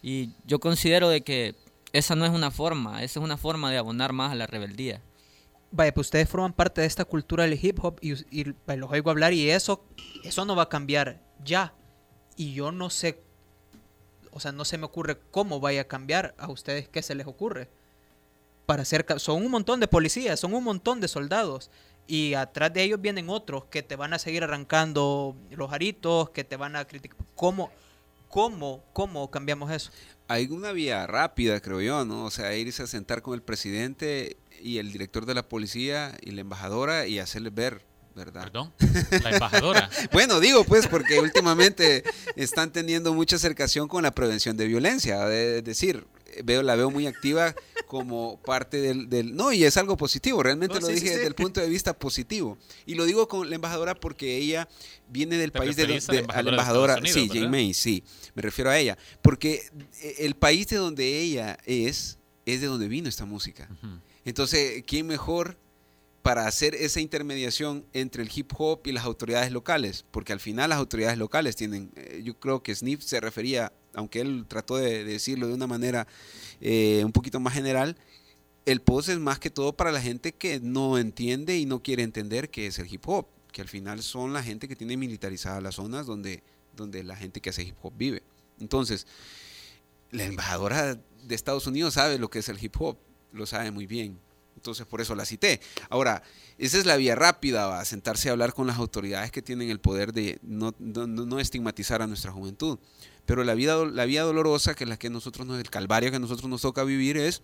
Y 0.02 0.30
yo 0.46 0.60
considero 0.60 1.08
de 1.08 1.22
que 1.22 1.56
esa 1.92 2.14
no 2.14 2.24
es 2.24 2.30
una 2.30 2.52
forma, 2.52 3.02
esa 3.02 3.18
es 3.18 3.24
una 3.24 3.36
forma 3.36 3.72
de 3.72 3.78
abonar 3.78 4.12
más 4.12 4.30
a 4.30 4.36
la 4.36 4.46
rebeldía. 4.46 5.02
Vaya, 5.72 5.92
pues 5.92 6.06
ustedes 6.06 6.28
forman 6.28 6.52
parte 6.52 6.82
de 6.82 6.86
esta 6.86 7.04
cultura 7.04 7.42
del 7.42 7.58
hip 7.60 7.82
hop 7.82 7.98
y, 8.00 8.14
los 8.44 8.90
oigo 8.92 9.10
hablar 9.10 9.32
y 9.32 9.50
eso, 9.50 9.84
eso 10.22 10.44
no 10.44 10.54
va 10.54 10.62
a 10.62 10.68
cambiar 10.68 11.20
ya. 11.44 11.74
Y 12.36 12.54
yo 12.54 12.70
no 12.70 12.88
sé, 12.88 13.20
o 14.30 14.38
sea, 14.38 14.52
no 14.52 14.64
se 14.64 14.78
me 14.78 14.84
ocurre 14.84 15.18
cómo 15.32 15.58
vaya 15.58 15.80
a 15.80 15.88
cambiar 15.88 16.36
a 16.38 16.48
ustedes, 16.52 16.88
qué 16.88 17.02
se 17.02 17.16
les 17.16 17.26
ocurre. 17.26 17.68
Para 18.64 18.84
son 18.84 19.44
un 19.44 19.50
montón 19.50 19.80
de 19.80 19.88
policías, 19.88 20.38
son 20.38 20.54
un 20.54 20.62
montón 20.62 21.00
de 21.00 21.08
soldados 21.08 21.68
y 22.06 22.34
atrás 22.34 22.72
de 22.72 22.82
ellos 22.82 23.00
vienen 23.00 23.28
otros 23.28 23.66
que 23.66 23.82
te 23.82 23.96
van 23.96 24.12
a 24.12 24.18
seguir 24.18 24.44
arrancando 24.44 25.36
los 25.50 25.72
aritos, 25.72 26.30
que 26.30 26.44
te 26.44 26.56
van 26.56 26.76
a 26.76 26.84
criticar. 26.84 27.16
¿Cómo, 27.34 27.70
cómo, 28.28 28.84
cómo 28.92 29.30
cambiamos 29.30 29.70
eso? 29.70 29.90
Hay 30.28 30.46
una 30.46 30.72
vía 30.72 31.06
rápida, 31.06 31.60
creo 31.60 31.80
yo, 31.80 32.04
¿no? 32.04 32.24
O 32.24 32.30
sea, 32.30 32.56
irse 32.56 32.82
a 32.82 32.86
sentar 32.86 33.22
con 33.22 33.34
el 33.34 33.42
presidente 33.42 34.36
y 34.60 34.78
el 34.78 34.92
director 34.92 35.26
de 35.26 35.34
la 35.34 35.48
policía 35.48 36.16
y 36.22 36.30
la 36.30 36.40
embajadora 36.40 37.06
y 37.06 37.18
hacerles 37.18 37.54
ver, 37.54 37.84
¿verdad? 38.14 38.44
Perdón, 38.44 38.72
la 39.22 39.30
embajadora. 39.30 39.90
bueno, 40.12 40.40
digo 40.40 40.64
pues 40.64 40.86
porque 40.86 41.20
últimamente 41.20 42.04
están 42.36 42.72
teniendo 42.72 43.12
mucha 43.14 43.36
acercación 43.36 43.88
con 43.88 44.02
la 44.02 44.12
prevención 44.12 44.56
de 44.56 44.66
violencia, 44.66 45.30
es 45.32 45.64
decir, 45.64 46.06
veo, 46.44 46.62
la 46.62 46.76
veo 46.76 46.90
muy 46.90 47.06
activa 47.06 47.54
como 47.92 48.40
parte 48.40 48.80
del, 48.80 49.36
No, 49.36 49.52
y 49.52 49.64
es 49.64 49.76
algo 49.76 49.98
positivo, 49.98 50.42
realmente 50.42 50.80
lo 50.80 50.86
dije 50.86 51.10
desde 51.10 51.26
el 51.26 51.34
punto 51.34 51.60
de 51.60 51.68
vista 51.68 51.92
positivo. 51.92 52.56
Y 52.86 52.94
lo 52.94 53.04
digo 53.04 53.28
con 53.28 53.50
la 53.50 53.54
embajadora 53.54 53.94
porque 53.94 54.38
ella 54.38 54.66
viene 55.10 55.36
del 55.36 55.52
país 55.52 55.76
de, 55.76 55.84
de, 55.84 56.22
la 56.22 56.40
embajadora, 56.40 56.98
sí, 57.04 57.28
Jane 57.28 57.50
May, 57.50 57.74
sí, 57.74 58.02
me 58.34 58.40
refiero 58.40 58.70
a 58.70 58.78
ella, 58.78 58.96
porque 59.20 59.70
eh, 60.00 60.14
el 60.20 60.36
país 60.36 60.68
de 60.68 60.76
donde 60.76 61.20
ella 61.20 61.58
es, 61.66 62.18
es 62.46 62.62
de 62.62 62.66
donde 62.66 62.88
vino 62.88 63.10
esta 63.10 63.26
música. 63.26 63.68
Entonces, 64.24 64.82
¿quién 64.86 65.06
mejor 65.06 65.58
para 66.22 66.46
hacer 66.46 66.74
esa 66.74 67.00
intermediación 67.00 67.84
entre 67.92 68.22
el 68.22 68.30
hip 68.34 68.52
hop 68.56 68.86
y 68.86 68.92
las 68.92 69.04
autoridades 69.04 69.52
locales, 69.52 70.06
porque 70.10 70.32
al 70.32 70.40
final 70.40 70.70
las 70.70 70.78
autoridades 70.78 71.18
locales 71.18 71.56
tienen, 71.56 71.92
eh, 71.96 72.22
yo 72.24 72.38
creo 72.38 72.62
que 72.62 72.74
Sniff 72.74 73.02
se 73.02 73.20
refería, 73.20 73.70
aunque 73.92 74.20
él 74.20 74.46
trató 74.48 74.76
de, 74.76 75.04
decirlo 75.04 75.48
de 75.48 75.54
una 75.54 75.66
manera 75.66 76.06
eh, 76.62 77.02
un 77.04 77.12
poquito 77.12 77.40
más 77.40 77.52
general, 77.52 77.96
el 78.64 78.80
post 78.80 79.08
es 79.08 79.18
más 79.18 79.38
que 79.38 79.50
todo 79.50 79.74
para 79.74 79.92
la 79.92 80.00
gente 80.00 80.32
que 80.32 80.60
no 80.60 80.96
entiende 80.96 81.58
y 81.58 81.66
no 81.66 81.82
quiere 81.82 82.04
entender 82.04 82.48
qué 82.50 82.68
es 82.68 82.78
el 82.78 82.92
hip 82.92 83.02
hop, 83.06 83.26
que 83.50 83.60
al 83.60 83.68
final 83.68 84.02
son 84.02 84.32
la 84.32 84.42
gente 84.42 84.68
que 84.68 84.76
tiene 84.76 84.96
militarizadas 84.96 85.62
las 85.62 85.74
zonas 85.74 86.06
donde, 86.06 86.42
donde 86.74 87.02
la 87.02 87.16
gente 87.16 87.40
que 87.40 87.50
hace 87.50 87.64
hip 87.64 87.76
hop 87.82 87.92
vive. 87.96 88.22
Entonces, 88.60 89.06
la 90.12 90.24
embajadora 90.24 90.94
de 90.94 91.34
Estados 91.34 91.66
Unidos 91.66 91.94
sabe 91.94 92.18
lo 92.18 92.30
que 92.30 92.38
es 92.38 92.48
el 92.48 92.62
hip 92.62 92.80
hop, 92.80 92.96
lo 93.32 93.44
sabe 93.44 93.70
muy 93.70 93.86
bien 93.86 94.18
entonces 94.56 94.86
por 94.86 95.00
eso 95.00 95.14
la 95.14 95.24
cité. 95.24 95.60
Ahora, 95.88 96.22
esa 96.58 96.78
es 96.78 96.86
la 96.86 96.96
vía 96.96 97.14
rápida, 97.14 97.66
va, 97.66 97.84
sentarse 97.84 98.28
a 98.28 98.32
hablar 98.32 98.52
con 98.52 98.66
las 98.66 98.78
autoridades 98.78 99.30
que 99.30 99.42
tienen 99.42 99.70
el 99.70 99.80
poder 99.80 100.12
de 100.12 100.38
no, 100.42 100.74
no, 100.78 101.38
estigmatizar 101.38 102.02
a 102.02 102.06
nuestra 102.06 102.32
juventud. 102.32 102.78
Pero 103.26 103.44
la, 103.44 103.54
vida, 103.54 103.84
la 103.84 104.04
vía 104.04 104.22
dolorosa, 104.22 104.74
que 104.74 104.84
es 104.84 104.90
la 104.90 104.96
que 104.96 105.10
nosotros, 105.10 105.48
el 105.58 105.70
calvario 105.70 106.10
que 106.10 106.18
nosotros 106.18 106.48
nos 106.48 106.62
toca 106.62 106.84
vivir 106.84 107.16
es 107.16 107.42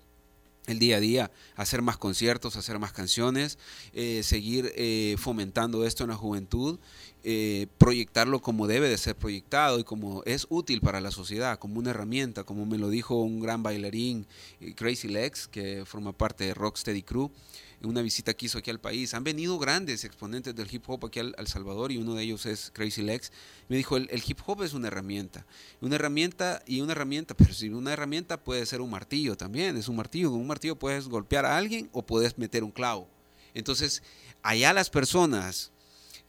el 0.69 0.79
día 0.79 0.99
a 0.99 1.01
día, 1.01 1.31
hacer 1.57 1.83
más 1.83 1.97
conciertos, 1.97 2.57
hacer 2.57 2.79
más 2.79 2.93
canciones, 2.93 3.59
eh, 3.95 4.23
seguir 4.23 4.71
eh, 4.77 5.17
fomentando 5.19 5.85
esto 5.85 6.05
en 6.05 6.11
la 6.11 6.17
juventud, 6.17 6.79
eh, 7.25 7.67
proyectarlo 7.79 8.41
como 8.41 8.67
debe 8.67 8.89
de 8.89 8.99
ser 8.99 9.17
proyectado 9.17 9.79
y 9.79 9.85
como 9.85 10.23
es 10.25 10.47
útil 10.51 10.81
para 10.83 11.01
la 11.01 11.11
sociedad, 11.11 11.59
como 11.59 11.79
una 11.79 11.91
herramienta, 11.91 12.45
como 12.45 12.67
me 12.67 12.79
lo 12.79 12.91
dijo 12.91 13.17
un 13.17 13.41
gran 13.41 13.63
bailarín, 13.63 14.27
Crazy 14.77 15.09
Legs, 15.09 15.49
que 15.49 15.85
forma 15.87 16.13
parte 16.13 16.45
de 16.45 16.55
Rocksteady 16.55 17.03
Crew 17.03 17.33
una 17.83 18.03
visita 18.03 18.35
que 18.35 18.47
hizo 18.47 18.59
aquí 18.59 18.71
al 18.71 18.81
país. 18.81 19.15
Han 19.15 19.25
venido 19.25 19.59
grandes 19.59 20.05
exponentes 20.05 20.55
del 20.55 20.73
hip 20.73 20.85
hop 20.89 21.07
aquí 21.07 21.21
al, 21.21 21.47
Salvador 21.47 21.93
y 21.93 21.99
uno 21.99 22.15
de 22.15 22.25
ellos 22.25 22.47
es 22.47 22.71
Crazy 22.75 23.03
Legs. 23.03 23.33
Me 23.69 23.77
dijo, 23.77 23.97
el, 23.97 24.23
hip 24.27 24.39
hop 24.47 24.63
es 24.63 24.73
una 24.73 24.89
herramienta. 24.89 25.47
Una 25.81 25.95
herramienta 25.95 26.63
y 26.67 26.81
una 26.81 26.93
herramienta, 26.93 27.35
pero 27.35 27.53
si 27.53 27.69
una 27.69 27.93
herramienta 27.93 28.43
puede 28.43 28.67
ser 28.67 28.81
un 28.81 28.91
martillo 28.91 29.37
también, 29.37 29.77
es 29.77 29.89
un 29.89 29.97
martillo. 29.97 30.31
Con 30.31 30.41
un 30.41 30.47
martillo 30.47 30.77
puedes 30.77 31.09
golpear 31.09 31.45
a 31.45 31.57
alguien 31.57 31.89
o 31.93 32.05
puedes 32.05 32.37
meter 32.37 32.65
un 32.65 32.73
clavo. 32.73 33.09
Entonces, 33.55 34.03
allá 34.43 34.73
las 34.73 34.91
personas 34.91 35.73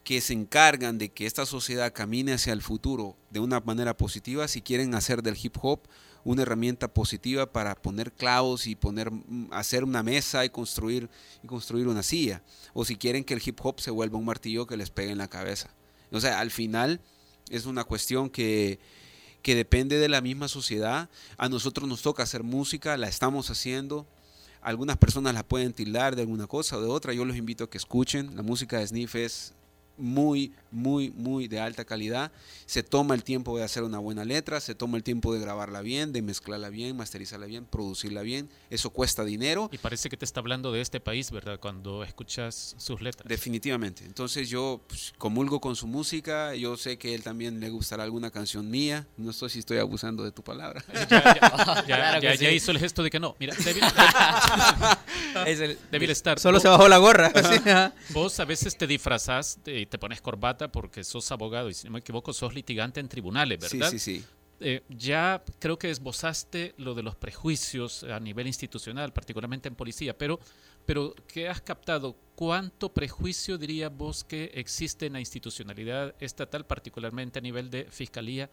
que 0.04 0.22
se 0.22 0.34
encargan 0.34 0.98
de 0.98 1.10
que 1.10 1.26
esta 1.26 1.46
sociedad 1.46 1.94
camine 1.94 2.34
hacia 2.34 2.54
el 2.54 2.62
futuro 2.62 3.16
de 3.30 3.40
una 3.40 3.60
manera 3.60 3.96
positiva, 3.96 4.48
si 4.48 4.62
quieren 4.62 4.96
hacer 4.96 5.22
del 5.22 5.38
hip 5.42 5.58
hop 5.62 5.82
una 6.30 6.44
herramienta 6.44 6.88
positiva 6.88 7.52
para 7.52 7.74
poner 7.74 8.12
clavos 8.12 8.68
y 8.68 8.76
poner, 8.76 9.10
mm, 9.10 9.48
hacer 9.50 9.84
una 9.84 10.04
mesa 10.04 10.46
y 10.46 10.50
construir, 10.50 11.10
y 11.44 11.48
construir 11.48 11.88
una 11.88 12.04
silla. 12.04 12.44
O 12.74 12.86
si 12.86 12.96
quieren 12.98 13.24
que 13.24 13.34
el 13.34 13.42
hip 13.44 13.60
hop 13.64 13.82
se 13.82 13.90
vuelva 13.90 14.20
un 14.20 14.26
martillo 14.26 14.68
que 14.68 14.78
les 14.78 14.92
pegue 14.92 15.12
en 15.12 15.18
la 15.18 15.28
cabeza. 15.28 15.72
O 16.12 16.20
sea, 16.20 16.40
al 16.40 16.52
final 16.52 17.02
es 17.50 17.66
una 17.66 17.84
cuestión 17.84 18.30
que, 18.30 18.80
que 19.42 19.56
depende 19.56 19.98
de 19.98 20.08
la 20.08 20.22
misma 20.22 20.48
sociedad. 20.48 21.10
A 21.36 21.50
nosotros 21.50 21.90
nos 21.90 22.04
toca 22.04 22.22
hacer 22.22 22.44
música, 22.44 22.96
la 22.96 23.08
estamos 23.08 23.50
haciendo. 23.50 24.06
Algunas 24.62 24.98
personas 24.98 25.34
la 25.34 25.42
pueden 25.42 25.74
tildar 25.74 26.16
de 26.16 26.22
alguna 26.22 26.46
cosa 26.46 26.78
o 26.78 26.82
de 26.82 26.90
otra. 26.90 27.12
Yo 27.12 27.26
los 27.26 27.38
invito 27.38 27.64
a 27.64 27.70
que 27.72 27.80
escuchen. 27.80 28.36
La 28.36 28.44
música 28.44 28.78
de 28.78 28.86
Sniff 28.86 29.16
es 29.16 29.56
muy, 30.00 30.54
muy, 30.72 31.12
muy 31.12 31.48
de 31.48 31.60
alta 31.60 31.86
calidad. 31.86 32.32
Se 32.66 32.84
toma 32.84 33.16
el 33.16 33.24
tiempo 33.24 33.58
de 33.58 33.64
hacer 33.64 33.84
una 33.84 34.00
buena 34.00 34.26
letra, 34.26 34.60
se 34.60 34.76
toma 34.76 34.98
el 34.98 35.04
tiempo 35.04 35.34
de 35.34 35.40
grabarla 35.40 35.82
bien, 35.82 36.12
de 36.14 36.22
mezclarla 36.22 36.70
bien, 36.70 36.96
masterizarla 36.98 37.46
bien, 37.46 37.66
producirla 37.66 38.22
bien. 38.22 38.50
Eso 38.70 38.90
cuesta 38.92 39.24
dinero. 39.24 39.70
Y 39.72 39.78
parece 39.78 40.10
que 40.10 40.18
te 40.18 40.26
está 40.26 40.40
hablando 40.40 40.72
de 40.72 40.82
este 40.82 41.00
país, 41.00 41.32
¿verdad? 41.32 41.60
Cuando 41.60 42.04
escuchas 42.04 42.76
sus 42.78 43.02
letras. 43.02 43.28
Definitivamente. 43.28 44.06
Entonces 44.06 44.50
yo 44.50 44.82
pues, 44.88 45.14
comulgo 45.18 45.60
con 45.60 45.76
su 45.76 45.88
música. 45.88 46.56
Yo 46.56 46.78
sé 46.78 46.98
que 46.98 47.16
él 47.16 47.24
también 47.24 47.60
le 47.60 47.70
gustará 47.70 48.04
alguna 48.04 48.32
canción 48.32 48.70
mía. 48.70 49.08
No 49.18 49.34
sé 49.34 49.50
si 49.50 49.60
estoy 49.60 49.78
abusando 49.78 50.24
de 50.24 50.32
tu 50.32 50.44
palabra. 50.44 50.84
ya, 51.88 52.20
ya, 52.20 52.52
hizo 52.52 52.72
el 52.72 52.80
gesto 52.80 53.04
de 53.04 53.10
que 53.10 53.20
no. 53.20 53.36
Mira, 53.40 53.56
débil, 53.64 53.84
estar. 56.10 56.40
Solo 56.40 56.60
se 56.60 56.68
bajó 56.68 56.88
la 56.88 56.98
gorra. 56.98 57.32
Vos 58.10 58.40
a 58.40 58.46
veces 58.46 58.78
te 58.78 58.88
disfrazas 58.88 59.60
de 59.64 59.86
te 59.90 59.98
pones 59.98 60.22
corbata 60.22 60.72
porque 60.72 61.04
sos 61.04 61.32
abogado 61.32 61.70
y 61.70 61.74
si 61.74 61.88
no 61.88 61.92
me 61.92 62.00
equivoco 62.00 62.32
sos 62.34 62.54
litigante 62.54 63.00
en 63.00 63.10
tribunales, 63.10 63.60
¿verdad? 63.60 63.90
Sí, 63.90 64.00
sí, 64.00 64.20
sí. 64.20 64.26
Eh, 64.62 64.84
ya 64.90 65.42
creo 65.60 65.80
que 65.80 65.90
esbozaste 65.90 66.74
lo 66.78 66.94
de 66.94 67.02
los 67.02 67.16
prejuicios 67.16 68.04
a 68.04 68.20
nivel 68.20 68.46
institucional, 68.48 69.14
particularmente 69.14 69.70
en 69.70 69.76
policía, 69.76 70.18
pero, 70.18 70.40
pero 70.86 71.16
¿qué 71.28 71.48
has 71.48 71.62
captado? 71.62 72.18
¿Cuánto 72.36 72.94
prejuicio 72.94 73.58
dirías 73.58 73.96
vos 73.96 74.26
que 74.26 74.52
existe 74.54 75.06
en 75.06 75.14
la 75.14 75.22
institucionalidad 75.22 76.14
estatal, 76.20 76.66
particularmente 76.66 77.40
a 77.40 77.42
nivel 77.42 77.70
de 77.70 77.86
fiscalía 77.86 78.50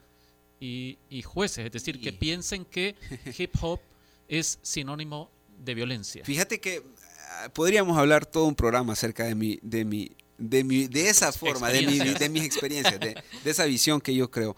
y, 0.61 0.97
jueces? 1.25 1.67
Es 1.67 1.73
decir, 1.73 2.01
que 2.01 2.13
piensen 2.13 2.65
que 2.65 2.95
hip 3.39 3.55
hop 3.61 3.81
es 4.29 4.61
sinónimo 4.63 5.31
de 5.59 5.75
violencia. 5.75 6.25
Fíjate 6.25 6.61
que 6.61 6.85
ah, 7.31 7.49
podríamos 7.53 7.99
hablar 7.99 8.27
todo 8.27 8.45
un 8.45 8.55
programa 8.55 8.93
acerca 8.93 9.25
de 9.25 9.35
mi, 9.35 9.59
de 9.63 9.85
mi 9.85 10.13
de, 10.39 10.65
mi, 10.65 10.87
de 10.87 11.09
esa 11.09 11.33
forma, 11.33 11.71
de, 11.71 11.87
mi, 11.87 11.99
de 11.99 12.29
mis 12.29 12.45
experiencias, 12.45 13.01
de, 13.01 13.17
esa 13.45 13.65
visión 13.65 14.01
que 14.01 14.15
yo 14.15 14.31
creo. 14.31 14.57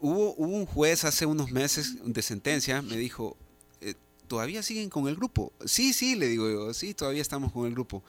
hubo, 0.00 0.34
hubo 0.36 0.56
un 0.56 0.66
juez 0.66 1.04
hace 1.04 1.26
unos 1.26 1.50
meses 1.50 1.96
de 2.04 2.22
sentencia, 2.22 2.82
me 2.82 2.96
dijo, 2.96 3.36
eh, 3.80 3.94
¿todavía 4.28 4.62
siguen 4.62 4.88
con 4.90 5.08
el 5.08 5.16
grupo? 5.16 5.52
Sí, 5.64 5.92
sí, 5.92 6.14
le 6.16 6.28
digo 6.28 6.50
yo, 6.50 6.74
sí, 6.74 6.94
todavía 6.94 7.22
estamos 7.22 7.52
con 7.52 7.66
el 7.66 7.72
grupo. 7.72 8.02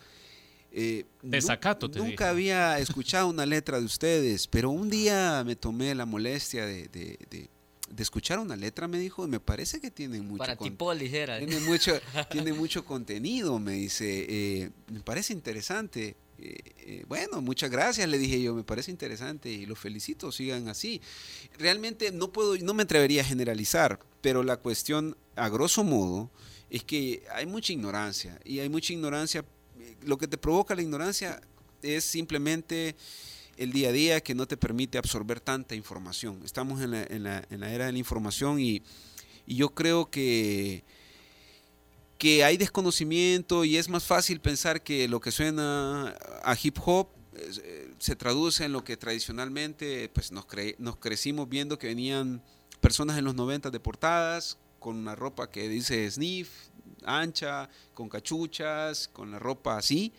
Eh, 0.72 1.06
Desacato, 1.22 1.90
te 1.92 2.00
Nunca 2.00 2.30
había 2.30 2.80
escuchado 2.80 3.28
una 3.28 3.46
letra 3.46 3.80
de 3.80 3.86
ustedes, 3.86 4.48
pero 4.48 4.72
un 4.72 4.90
día 4.90 5.44
me 5.46 5.56
tomé 5.56 5.94
la 5.94 6.06
molestia 6.08 6.66
de, 6.66 6.88
de- 6.88 7.20
de- 7.30 7.50
de 7.92 8.02
escuchar 8.02 8.40
una 8.40 8.56
letra, 8.56 8.88
me 8.88 8.98
dijo, 8.98 9.24
y 9.24 9.28
me 9.30 9.40
parece 9.40 9.80
que 9.80 9.92
tienen 9.92 10.26
mucho 10.26 10.40
Para 10.40 10.56
tipo 10.56 10.92
ligera. 10.96 11.38
tiene 11.38 11.60
mucho, 11.60 11.94
tiene 12.32 12.52
mucho 12.54 12.84
contenido, 12.86 13.60
me 13.60 13.74
dice. 13.74 14.26
eh, 14.28 14.72
me 14.92 15.02
parece 15.02 15.34
interesante. 15.34 16.16
Eh, 16.40 16.58
eh, 16.80 17.06
bueno, 17.08 17.42
muchas 17.42 17.70
gracias, 17.70 18.08
le 18.10 18.18
dije 18.18 18.42
yo, 18.42 18.54
me 18.56 18.64
parece 18.64 18.92
interesante 18.92 19.50
y 19.50 19.66
los 19.66 19.80
felicito, 19.80 20.32
sigan 20.32 20.68
así. 20.68 21.02
Realmente 21.58 22.12
no 22.12 22.32
puedo, 22.32 22.58
no 22.58 22.74
me 22.74 22.84
atrevería 22.84 23.22
a 23.22 23.26
generalizar, 23.26 24.00
pero 24.22 24.44
la 24.44 24.58
cuestión, 24.58 25.16
a 25.36 25.48
grosso 25.50 25.84
modo, 25.84 26.30
es 26.70 26.84
que 26.84 27.24
hay 27.34 27.46
mucha 27.46 27.72
ignorancia 27.74 28.40
y 28.44 28.60
hay 28.60 28.70
mucha 28.70 28.94
ignorancia. 28.94 29.46
eh, 29.80 29.96
Lo 30.04 30.18
que 30.18 30.28
te 30.28 30.38
provoca 30.38 30.76
la 30.76 30.82
ignorancia 30.82 31.40
es 31.82 32.04
simplemente 32.04 32.96
el 33.58 33.72
día 33.72 33.90
a 33.90 33.92
día 33.92 34.22
que 34.22 34.34
no 34.34 34.48
te 34.48 34.58
permite 34.58 34.98
absorber 34.98 35.40
tanta 35.40 35.76
información. 35.76 36.42
Estamos 36.44 36.82
en 36.82 36.92
la, 36.92 37.04
en 37.04 37.24
la- 37.24 37.72
era 37.74 37.86
de 37.86 37.92
la 37.92 37.98
información 38.00 38.60
y 38.60 38.82
yo 39.46 39.70
creo 39.76 40.10
que, 40.10 40.84
que 42.24 42.42
hay 42.46 42.56
desconocimiento 42.56 43.66
y 43.66 43.76
es 43.76 43.90
más 43.90 44.06
fácil 44.06 44.40
pensar 44.40 44.82
que 44.82 45.10
lo 45.10 45.20
que 45.20 45.30
suena 45.30 46.16
a 46.42 46.56
hip 46.64 46.78
hop 46.86 47.10
eh, 47.36 47.92
se 48.00 48.16
traduce 48.16 48.64
en 48.64 48.72
lo 48.72 48.82
que 48.86 48.96
tradicionalmente 48.96 50.08
pues 50.08 50.32
nos, 50.32 50.48
cre- 50.48 50.76
nos 50.78 50.96
crecimos 50.96 51.50
viendo 51.50 51.78
que 51.78 51.88
venían 51.88 52.42
personas 52.80 53.18
en 53.18 53.26
los 53.26 53.36
90 53.36 53.72
de 53.72 53.80
portadas 53.82 54.58
con 54.80 54.96
una 54.96 55.16
ropa 55.16 55.50
que 55.50 55.68
dice 55.68 56.10
sniff, 56.10 56.50
ancha, 57.04 57.70
con 57.94 58.08
cachuchas, 58.08 59.10
con 59.10 59.30
la 59.32 59.40
ropa 59.40 59.78
así. 59.78 60.14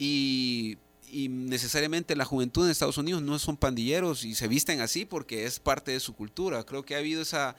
Y, 0.00 0.78
y 1.10 1.28
necesariamente 1.28 2.16
la 2.16 2.24
juventud 2.24 2.64
en 2.64 2.70
Estados 2.70 2.98
Unidos 2.98 3.22
no 3.22 3.38
son 3.38 3.56
pandilleros 3.56 4.24
y 4.24 4.34
se 4.34 4.48
visten 4.48 4.80
así 4.80 5.04
porque 5.04 5.44
es 5.44 5.58
parte 5.58 5.90
de 5.90 6.00
su 6.00 6.14
cultura. 6.14 6.64
Creo 6.64 6.84
que 6.84 6.94
ha 6.94 6.98
habido 6.98 7.22
esa, 7.22 7.56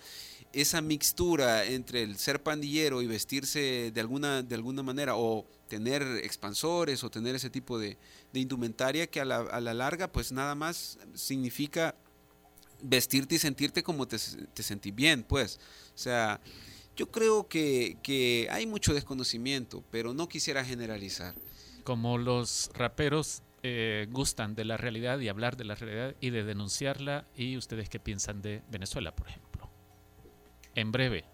esa 0.54 0.82
mixtura 0.82 1.66
entre 1.66 2.04
el 2.04 2.18
ser 2.18 2.42
pandillero 2.42 3.02
y 3.02 3.08
vestirse 3.08 3.92
de 3.94 4.02
alguna, 4.02 4.42
de 4.42 4.56
alguna 4.56 4.84
manera 4.84 5.16
o 5.16 5.46
tener 5.68 6.02
expansores 6.24 7.04
o 7.04 7.10
tener 7.10 7.36
ese 7.36 7.50
tipo 7.50 7.80
de, 7.80 7.98
indumentaria 8.34 9.08
que 9.08 9.22
a 9.22 9.26
la, 9.26 9.38
a 9.38 9.62
la 9.62 9.74
larga 9.74 10.12
pues 10.12 10.32
nada 10.32 10.56
más 10.56 10.98
significa 11.14 11.96
vestirte 12.82 13.36
y 13.36 13.40
sentirte 13.40 13.84
como 13.84 14.08
te, 14.08 14.18
te 14.54 14.64
sentís 14.64 14.94
bien, 14.94 15.24
pues. 15.24 15.60
O 15.94 15.98
sea, 15.98 16.42
yo 16.96 17.10
creo 17.10 17.48
que, 17.48 17.98
que 18.04 18.48
hay 18.52 18.66
mucho 18.66 18.94
desconocimiento, 18.94 19.84
pero 19.92 20.14
no 20.14 20.28
quisiera 20.28 20.66
generalizar. 20.66 21.36
Como 21.84 22.18
los 22.18 22.70
raperos 22.74 23.44
eh, 23.64 24.08
gustan 24.10 24.56
de 24.56 24.66
la 24.66 24.78
realidad 24.78 25.20
y 25.20 25.30
hablar 25.30 25.56
de 25.56 25.66
la 25.66 25.76
realidad 25.76 26.16
y 26.20 26.32
de 26.32 26.44
denunciarla, 26.44 27.26
¿y 27.36 27.58
ustedes 27.58 27.90
qué 27.90 28.00
piensan 28.00 28.42
de 28.42 28.64
Venezuela, 28.70 29.16
por 29.16 29.28
ejemplo? 29.28 29.70
En 30.74 30.92
breve. 30.92 31.26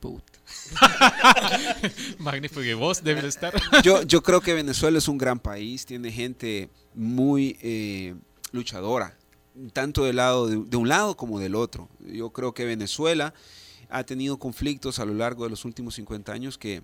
Puta. 0.00 0.38
Magnífico, 2.18 2.62
y 2.62 2.72
vos 2.72 3.04
debes 3.04 3.24
estar. 3.24 3.52
Yo, 3.84 4.02
yo 4.02 4.22
creo 4.22 4.40
que 4.40 4.54
Venezuela 4.54 4.96
es 4.96 5.08
un 5.08 5.18
gran 5.18 5.38
país, 5.38 5.84
tiene 5.84 6.10
gente 6.10 6.70
muy 6.94 7.58
eh, 7.60 8.14
luchadora, 8.52 9.18
tanto 9.74 10.04
del 10.04 10.16
lado 10.16 10.46
de, 10.46 10.56
de 10.64 10.76
un 10.78 10.88
lado 10.88 11.16
como 11.16 11.38
del 11.38 11.54
otro. 11.54 11.90
Yo 12.00 12.30
creo 12.30 12.54
que 12.54 12.64
Venezuela 12.64 13.34
ha 13.90 14.04
tenido 14.04 14.38
conflictos 14.38 14.98
a 14.98 15.04
lo 15.04 15.12
largo 15.12 15.44
de 15.44 15.50
los 15.50 15.66
últimos 15.66 15.94
50 15.96 16.32
años 16.32 16.56
que, 16.56 16.82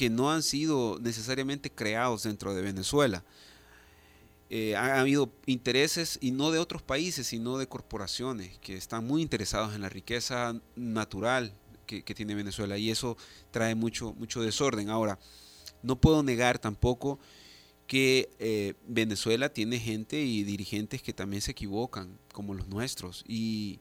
que 0.00 0.08
no 0.08 0.32
han 0.32 0.42
sido 0.42 0.98
necesariamente 0.98 1.70
creados 1.70 2.22
dentro 2.22 2.54
de 2.54 2.62
Venezuela. 2.62 3.22
Eh, 4.48 4.74
ha 4.74 4.98
habido 4.98 5.30
intereses 5.44 6.16
y 6.22 6.30
no 6.30 6.50
de 6.50 6.58
otros 6.58 6.80
países, 6.80 7.26
sino 7.26 7.58
de 7.58 7.68
corporaciones 7.68 8.58
que 8.60 8.78
están 8.78 9.06
muy 9.06 9.20
interesados 9.20 9.74
en 9.74 9.82
la 9.82 9.90
riqueza 9.90 10.58
natural 10.74 11.52
que, 11.84 12.02
tiene 12.14 12.34
Venezuela 12.34 12.78
y 12.78 12.88
eso 12.88 13.18
trae 13.50 13.74
mucho, 13.74 14.14
mucho 14.14 14.40
desorden. 14.40 14.88
Ahora, 14.88 15.18
no 15.82 16.00
puedo 16.00 16.22
negar 16.22 16.58
tampoco 16.58 17.18
que 17.86 18.30
eh, 18.38 18.72
Venezuela 18.86 19.52
tiene 19.52 19.78
gente 19.78 20.22
y 20.22 20.44
dirigentes 20.44 21.02
que 21.02 21.12
también 21.12 21.42
se 21.42 21.50
equivocan, 21.50 22.18
como 22.32 22.54
los 22.54 22.68
nuestros. 22.68 23.22
Y, 23.28 23.80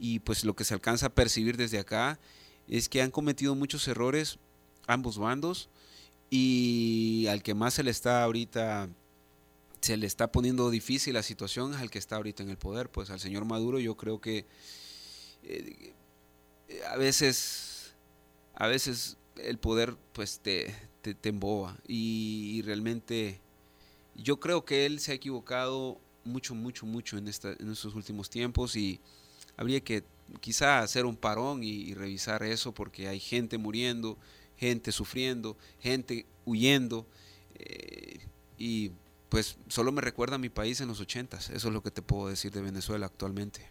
y 0.00 0.18
pues 0.18 0.44
lo 0.44 0.56
que 0.56 0.64
se 0.64 0.74
alcanza 0.74 1.06
a 1.06 1.14
percibir 1.14 1.56
desde 1.56 1.78
acá 1.78 2.18
es 2.66 2.88
que 2.88 3.02
han 3.02 3.12
cometido 3.12 3.54
muchos 3.54 3.86
errores 3.86 4.40
ambos 4.92 5.18
bandos 5.18 5.68
y 6.30 7.26
al 7.28 7.42
que 7.42 7.54
más 7.54 7.74
se 7.74 7.82
le 7.82 7.90
está 7.90 8.22
ahorita 8.22 8.88
se 9.80 9.96
le 9.96 10.06
está 10.06 10.30
poniendo 10.30 10.70
difícil 10.70 11.14
la 11.14 11.22
situación 11.22 11.74
es 11.74 11.80
al 11.80 11.90
que 11.90 11.98
está 11.98 12.16
ahorita 12.16 12.42
en 12.42 12.50
el 12.50 12.58
poder, 12.58 12.90
pues 12.90 13.10
al 13.10 13.18
señor 13.18 13.44
Maduro 13.46 13.78
yo 13.78 13.96
creo 13.96 14.20
que 14.20 14.46
eh, 15.42 15.92
eh, 16.68 16.82
a 16.88 16.96
veces 16.96 17.94
a 18.54 18.66
veces 18.66 19.16
el 19.36 19.58
poder 19.58 19.96
pues 20.12 20.40
te, 20.40 20.74
te, 21.02 21.14
te 21.14 21.30
emboba 21.30 21.78
y, 21.86 22.52
y 22.56 22.62
realmente 22.62 23.40
yo 24.14 24.38
creo 24.38 24.64
que 24.64 24.86
él 24.86 25.00
se 25.00 25.12
ha 25.12 25.14
equivocado 25.14 25.98
mucho, 26.24 26.54
mucho, 26.54 26.84
mucho 26.84 27.16
en, 27.16 27.28
esta, 27.28 27.52
en 27.58 27.72
estos 27.72 27.94
últimos 27.94 28.28
tiempos 28.28 28.76
y 28.76 29.00
habría 29.56 29.80
que 29.80 30.04
quizá 30.40 30.80
hacer 30.80 31.06
un 31.06 31.16
parón 31.16 31.62
y, 31.62 31.70
y 31.70 31.94
revisar 31.94 32.42
eso 32.42 32.72
porque 32.72 33.08
hay 33.08 33.18
gente 33.18 33.56
muriendo, 33.58 34.18
gente 34.60 34.92
sufriendo, 34.92 35.56
gente 35.80 36.26
huyendo 36.44 37.06
eh, 37.54 38.20
y 38.58 38.92
pues 39.30 39.56
solo 39.68 39.90
me 39.90 40.02
recuerda 40.02 40.34
a 40.34 40.38
mi 40.38 40.50
país 40.50 40.82
en 40.82 40.88
los 40.88 41.00
ochentas, 41.00 41.48
eso 41.48 41.68
es 41.68 41.74
lo 41.74 41.82
que 41.82 41.90
te 41.90 42.02
puedo 42.02 42.28
decir 42.28 42.52
de 42.52 42.60
Venezuela 42.60 43.06
actualmente. 43.06 43.66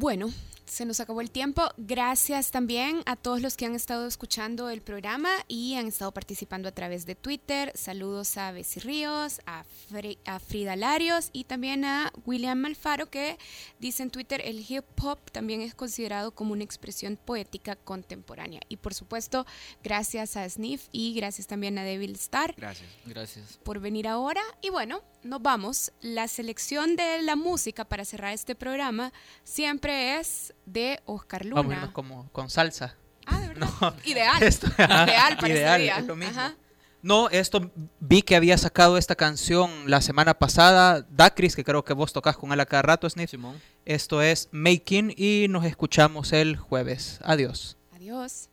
Bueno, 0.00 0.30
se 0.64 0.84
nos 0.84 1.00
acabó 1.00 1.20
el 1.22 1.30
tiempo. 1.32 1.62
Gracias 1.76 2.52
también 2.52 3.02
a 3.06 3.16
todos 3.16 3.40
los 3.40 3.56
que 3.56 3.66
han 3.66 3.74
estado 3.74 4.06
escuchando 4.06 4.70
el 4.70 4.80
programa 4.80 5.28
y 5.48 5.74
han 5.74 5.88
estado 5.88 6.12
participando 6.12 6.68
a 6.68 6.72
través 6.72 7.04
de 7.04 7.16
Twitter. 7.16 7.72
Saludos 7.74 8.36
a 8.36 8.52
Bessie 8.52 8.80
Ríos, 8.82 9.40
a, 9.46 9.64
Fre- 9.90 10.18
a 10.24 10.38
Frida 10.38 10.76
Larios 10.76 11.30
y 11.32 11.44
también 11.44 11.84
a 11.84 12.12
William 12.26 12.64
Alfaro 12.66 13.10
que 13.10 13.38
dice 13.80 14.04
en 14.04 14.10
Twitter 14.10 14.40
el 14.44 14.64
hip 14.68 14.84
hop 15.02 15.18
también 15.32 15.62
es 15.62 15.74
considerado 15.74 16.30
como 16.32 16.52
una 16.52 16.62
expresión 16.64 17.16
poética 17.16 17.74
contemporánea. 17.74 18.60
Y 18.68 18.76
por 18.76 18.94
supuesto, 18.94 19.46
gracias 19.82 20.36
a 20.36 20.48
Sniff 20.48 20.86
y 20.92 21.12
gracias 21.14 21.48
también 21.48 21.76
a 21.78 21.82
Devil 21.82 22.12
Star 22.12 22.54
Gracias. 22.56 22.88
Gracias. 23.04 23.58
por 23.64 23.80
venir 23.80 24.06
ahora. 24.06 24.42
Y 24.60 24.68
bueno, 24.68 25.02
nos 25.22 25.40
vamos. 25.42 25.92
La 26.02 26.28
selección 26.28 26.94
de 26.94 27.22
la 27.22 27.34
música 27.36 27.84
para 27.86 28.04
cerrar 28.04 28.34
este 28.34 28.54
programa 28.54 29.12
siempre 29.44 29.87
es 29.88 30.54
de 30.66 31.00
Oscar 31.06 31.44
Luna. 31.44 31.56
Vamos 31.56 31.72
a 31.72 31.76
irnos 31.76 31.90
como 31.92 32.28
con 32.32 32.50
salsa. 32.50 32.96
Ah, 33.26 33.38
de 33.40 33.48
verdad. 33.48 33.68
No, 33.80 33.94
Ideal. 34.04 34.42
esto- 34.42 34.66
Ideal 34.78 35.36
para 35.36 35.48
Ideal, 35.48 35.80
este 35.80 35.82
día. 35.82 35.98
es 35.98 36.06
lo 36.06 36.16
mismo. 36.16 36.38
Ajá. 36.38 36.54
No, 37.00 37.28
esto 37.30 37.70
vi 38.00 38.22
que 38.22 38.34
había 38.34 38.58
sacado 38.58 38.98
esta 38.98 39.14
canción 39.14 39.70
la 39.86 40.00
semana 40.00 40.34
pasada, 40.34 41.06
Dacris, 41.10 41.54
que 41.54 41.62
creo 41.62 41.84
que 41.84 41.92
vos 41.92 42.12
tocas 42.12 42.36
con 42.36 42.52
él 42.52 42.58
a 42.60 42.66
cada 42.66 42.82
rato, 42.82 43.08
Sniff. 43.08 43.30
Simón. 43.30 43.60
Esto 43.84 44.20
es 44.20 44.48
Making 44.50 45.14
y 45.16 45.46
nos 45.48 45.64
escuchamos 45.64 46.32
el 46.32 46.56
jueves. 46.56 47.20
Adiós. 47.22 47.76
Adiós. 47.92 48.48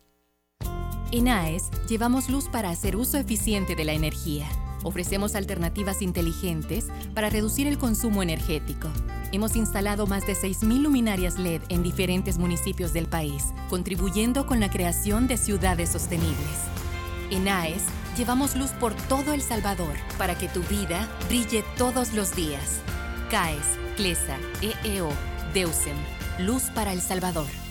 En 1.11 1.27
AES 1.27 1.63
llevamos 1.89 2.29
luz 2.29 2.47
para 2.49 2.69
hacer 2.69 2.95
uso 2.95 3.17
eficiente 3.17 3.75
de 3.75 3.83
la 3.85 3.93
energía. 3.93 4.47
Ofrecemos 4.85 5.33
alternativas 5.33 6.03
inteligentes 6.03 6.85
para 7.15 7.31
reducir 7.31 7.65
el 7.65 7.79
consumo 7.79 8.21
energético. 8.21 8.87
Hemos 9.31 9.55
instalado 9.55 10.05
más 10.05 10.27
de 10.27 10.33
6.000 10.33 10.83
luminarias 10.83 11.39
LED 11.39 11.63
en 11.69 11.81
diferentes 11.81 12.37
municipios 12.37 12.93
del 12.93 13.07
país, 13.07 13.45
contribuyendo 13.67 14.45
con 14.45 14.59
la 14.59 14.69
creación 14.69 15.25
de 15.25 15.37
ciudades 15.37 15.89
sostenibles. 15.89 16.59
En 17.31 17.47
AES 17.47 17.81
llevamos 18.15 18.55
luz 18.55 18.69
por 18.73 18.93
todo 18.93 19.33
El 19.33 19.41
Salvador 19.41 19.95
para 20.19 20.37
que 20.37 20.49
tu 20.49 20.61
vida 20.61 21.09
brille 21.27 21.63
todos 21.77 22.13
los 22.13 22.35
días. 22.35 22.79
CAES, 23.31 23.65
CLESA, 23.97 24.37
EEO, 24.61 25.09
DEUSEM, 25.55 25.97
Luz 26.37 26.65
para 26.75 26.93
El 26.93 27.01
Salvador. 27.01 27.64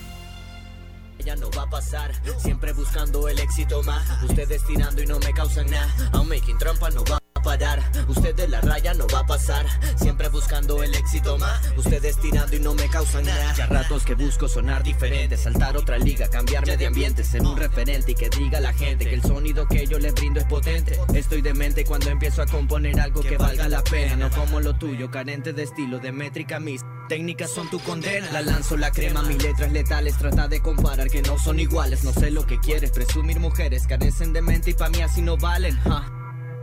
Ya 1.25 1.35
no 1.35 1.49
va 1.57 1.63
a 1.63 1.69
pasar, 1.69 2.11
siempre 2.37 2.71
buscando 2.73 3.27
el 3.27 3.39
éxito 3.39 3.81
más. 3.81 4.21
Ustedes 4.21 4.63
tirando 4.63 5.01
y 5.01 5.07
no 5.07 5.17
me 5.17 5.33
causan 5.33 5.65
nada. 5.71 5.91
I'm 6.13 6.29
making 6.29 6.55
trampa 6.59 6.91
no 6.91 7.03
va 7.03 7.17
a 7.17 7.41
parar. 7.41 7.81
Usted 8.07 8.35
de 8.35 8.47
la 8.47 8.61
raya 8.61 8.93
no 8.93 9.07
va 9.07 9.21
a 9.21 9.25
pasar, 9.25 9.65
siempre 9.97 10.29
buscando 10.29 10.83
el 10.83 10.93
éxito 10.93 11.39
más. 11.39 11.59
Ustedes 11.75 12.19
tirando 12.19 12.55
y 12.55 12.59
no 12.59 12.75
me 12.75 12.87
causan 12.89 13.25
nada. 13.25 13.55
Ya 13.55 13.65
ratos 13.65 14.05
que 14.05 14.13
busco 14.13 14.47
sonar 14.47 14.83
diferente, 14.83 15.35
saltar 15.35 15.75
otra 15.77 15.97
liga, 15.97 16.29
cambiarme 16.29 16.77
de 16.77 16.85
ambiente, 16.85 17.23
ser 17.23 17.41
un 17.41 17.57
referente 17.57 18.11
y 18.11 18.15
que 18.15 18.29
diga 18.29 18.59
la 18.59 18.73
gente 18.73 19.05
que 19.05 19.15
el 19.15 19.23
sonido 19.23 19.67
que 19.67 19.87
yo 19.87 19.97
le 19.97 20.11
brindo 20.11 20.39
es 20.39 20.45
potente. 20.45 20.99
Estoy 21.15 21.41
demente 21.41 21.85
cuando 21.85 22.11
empiezo 22.11 22.43
a 22.43 22.45
componer 22.45 22.99
algo 22.99 23.21
que 23.21 23.37
valga 23.37 23.67
la 23.67 23.83
pena, 23.83 24.15
no 24.15 24.29
como 24.29 24.59
lo 24.59 24.75
tuyo, 24.75 25.09
carente 25.09 25.53
de 25.53 25.63
estilo, 25.63 25.97
de 25.97 26.11
métrica 26.11 26.59
mis. 26.59 26.83
Técnicas 27.07 27.51
son 27.51 27.69
tu 27.69 27.79
condena. 27.79 28.31
La 28.31 28.41
lanzo 28.41 28.77
la 28.77 28.91
crema, 28.91 29.21
mis 29.23 29.41
letras 29.41 29.71
letales. 29.71 30.17
Trata 30.17 30.47
de 30.47 30.61
comparar 30.61 31.09
que 31.09 31.21
no 31.21 31.37
son 31.37 31.59
iguales. 31.59 32.03
No 32.03 32.13
sé 32.13 32.31
lo 32.31 32.45
que 32.45 32.59
quieres, 32.59 32.91
presumir 32.91 33.39
mujeres 33.39 33.87
carecen 33.87 34.33
de 34.33 34.41
mente 34.41 34.71
y 34.71 34.73
pa' 34.73 34.89
mí 34.89 35.01
así 35.01 35.21
no 35.21 35.37
valen. 35.37 35.79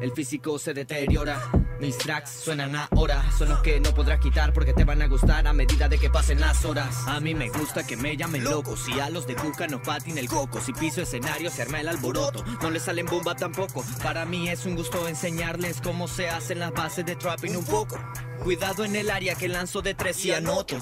El 0.03 0.11
físico 0.11 0.59
se 0.59 0.75
deteriora. 0.75 1.41
Mis 1.79 1.97
tracks 1.97 2.31
suenan 2.31 2.75
ahora, 2.75 3.25
son 3.39 3.51
los 3.51 3.61
que 3.61 3.79
no 3.79 3.95
podrás 3.95 4.19
quitar 4.19 4.53
porque 4.53 4.73
te 4.73 4.83
van 4.83 5.01
a 5.01 5.07
gustar 5.07 5.47
a 5.47 5.53
medida 5.53 5.89
de 5.89 5.97
que 5.97 6.11
pasen 6.11 6.41
las 6.41 6.65
horas. 6.65 7.07
A 7.07 7.21
mí 7.21 7.37
me 7.37 7.51
gusta 7.51 7.87
que 7.87 7.97
me 7.97 8.17
llamen 8.17 8.43
loco, 8.43 8.77
si 8.77 8.99
a 8.99 9.11
los 9.11 9.29
de 9.29 9.37
Cuca 9.37 9.69
no 9.69 9.81
patin 9.81 10.19
el 10.19 10.29
coco, 10.29 10.61
si 10.61 10.73
piso 10.73 11.03
escenario 11.03 11.51
se 11.51 11.63
arma 11.63 11.81
el 11.81 11.89
alboroto, 11.89 12.45
no 12.61 12.71
le 12.71 12.81
salen 12.81 13.07
bomba 13.07 13.37
tampoco. 13.37 13.85
Para 14.03 14.25
mí 14.25 14.49
es 14.49 14.67
un 14.67 14.75
gusto 14.75 15.07
enseñarles 15.07 15.81
cómo 15.81 16.09
se 16.09 16.29
hacen 16.29 16.59
las 16.59 16.73
bases 16.73 17.07
de 17.07 17.15
trapping 17.15 17.57
un 17.57 17.65
poco. 17.65 17.97
Cuidado 18.43 18.85
en 18.85 18.97
el 18.97 19.09
área 19.09 19.37
que 19.37 19.47
lanzo 19.47 19.83
de 19.83 19.95
tres 19.95 20.25
y 20.25 20.33
anoto. 20.33 20.77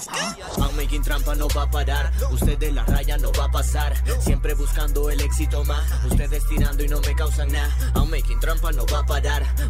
I'm 0.57 0.75
making 0.75 1.03
trampa 1.03 1.35
no 1.35 1.47
va 1.55 1.63
a 1.63 1.69
parar. 1.69 2.11
Usted 2.31 2.57
de 2.57 2.71
la 2.71 2.83
raya 2.85 3.19
no 3.19 3.31
va 3.33 3.45
a 3.45 3.51
pasar. 3.51 3.93
Siempre 4.19 4.55
buscando 4.55 5.11
el 5.11 5.21
éxito 5.21 5.63
más. 5.65 5.83
Ustedes 6.05 6.43
tirando 6.47 6.83
y 6.83 6.87
no 6.87 6.99
me 7.01 7.13
causan 7.13 7.51
nada. 7.51 7.71
I'm 7.93 8.09
making 8.09 8.39
trampa 8.39 8.71
no 8.71 8.83
va 8.87 8.99
a 8.99 9.05
parar. 9.05 9.10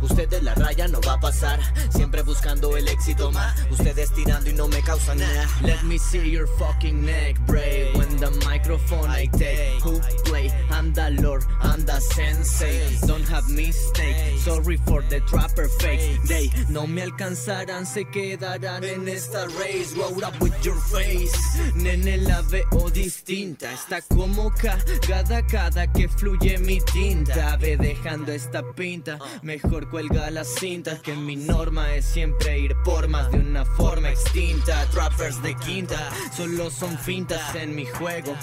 Usted 0.01 0.29
de 0.29 0.41
la 0.41 0.53
raya 0.53 0.87
no 0.87 1.01
va 1.01 1.13
a 1.13 1.19
pasar. 1.19 1.59
Siempre 1.89 2.21
buscando 2.21 2.77
el 2.77 2.87
éxito 2.87 3.31
más. 3.31 3.55
Ustedes 3.71 4.13
tirando 4.13 4.49
y 4.49 4.53
no 4.53 4.67
me 4.67 4.81
causan 4.83 5.17
nada. 5.17 5.47
Let 5.63 5.81
me 5.83 5.97
see 5.97 6.29
your 6.29 6.47
fucking 6.59 7.03
neck 7.03 7.39
break. 7.47 7.95
When 7.95 8.17
the 8.17 8.29
microphone 8.45 9.09
I 9.09 9.27
take. 9.27 9.81
Who 9.83 9.99
play? 10.25 10.51
I'm 10.69 10.93
the 10.93 11.09
Lord. 11.21 11.43
I'm 11.61 11.83
the 11.85 11.99
sensei. 11.99 12.97
Don't 13.07 13.27
have 13.29 13.49
mistake. 13.49 14.37
Sorry 14.37 14.77
for 14.85 15.01
the 15.09 15.21
trapper 15.21 15.67
fake. 15.79 16.21
They 16.27 16.51
no 16.69 16.85
me 16.85 17.01
alcanzarán 17.01 17.85
se 17.85 18.05
quedarán 18.05 18.83
en 18.83 19.07
esta 19.07 19.47
race. 19.59 19.95
Roll 19.95 20.23
up 20.23 20.39
with 20.39 20.53
your 20.63 20.79
face. 20.91 21.33
Nene 21.75 22.17
la 22.17 22.41
veo 22.43 22.89
distinta. 22.91 23.73
Está 23.73 24.01
como 24.01 24.51
cagada 24.51 25.45
cada 25.47 25.91
que 25.91 26.07
fluye 26.07 26.59
mi 26.59 26.79
tinta. 26.93 27.57
Ve 27.57 27.75
dejando 27.77 28.31
esta 28.31 28.61
pinta. 28.73 29.17
Mejor 29.41 29.89
cuelga 29.89 30.29
las 30.31 30.47
cintas. 30.55 31.01
Que 31.01 31.15
mi 31.15 31.35
norma 31.35 31.93
es 31.95 32.05
siempre 32.05 32.59
ir 32.59 32.75
por 32.83 33.07
más 33.07 33.31
de 33.31 33.39
una 33.39 33.65
forma 33.65 34.09
extinta. 34.09 34.85
Trappers 34.91 35.41
de 35.41 35.55
quinta. 35.55 36.09
Solo 36.35 36.69
son 36.69 36.97
fintas 36.97 37.55
en 37.55 37.75
mi 37.75 37.85
juego. 37.85 38.35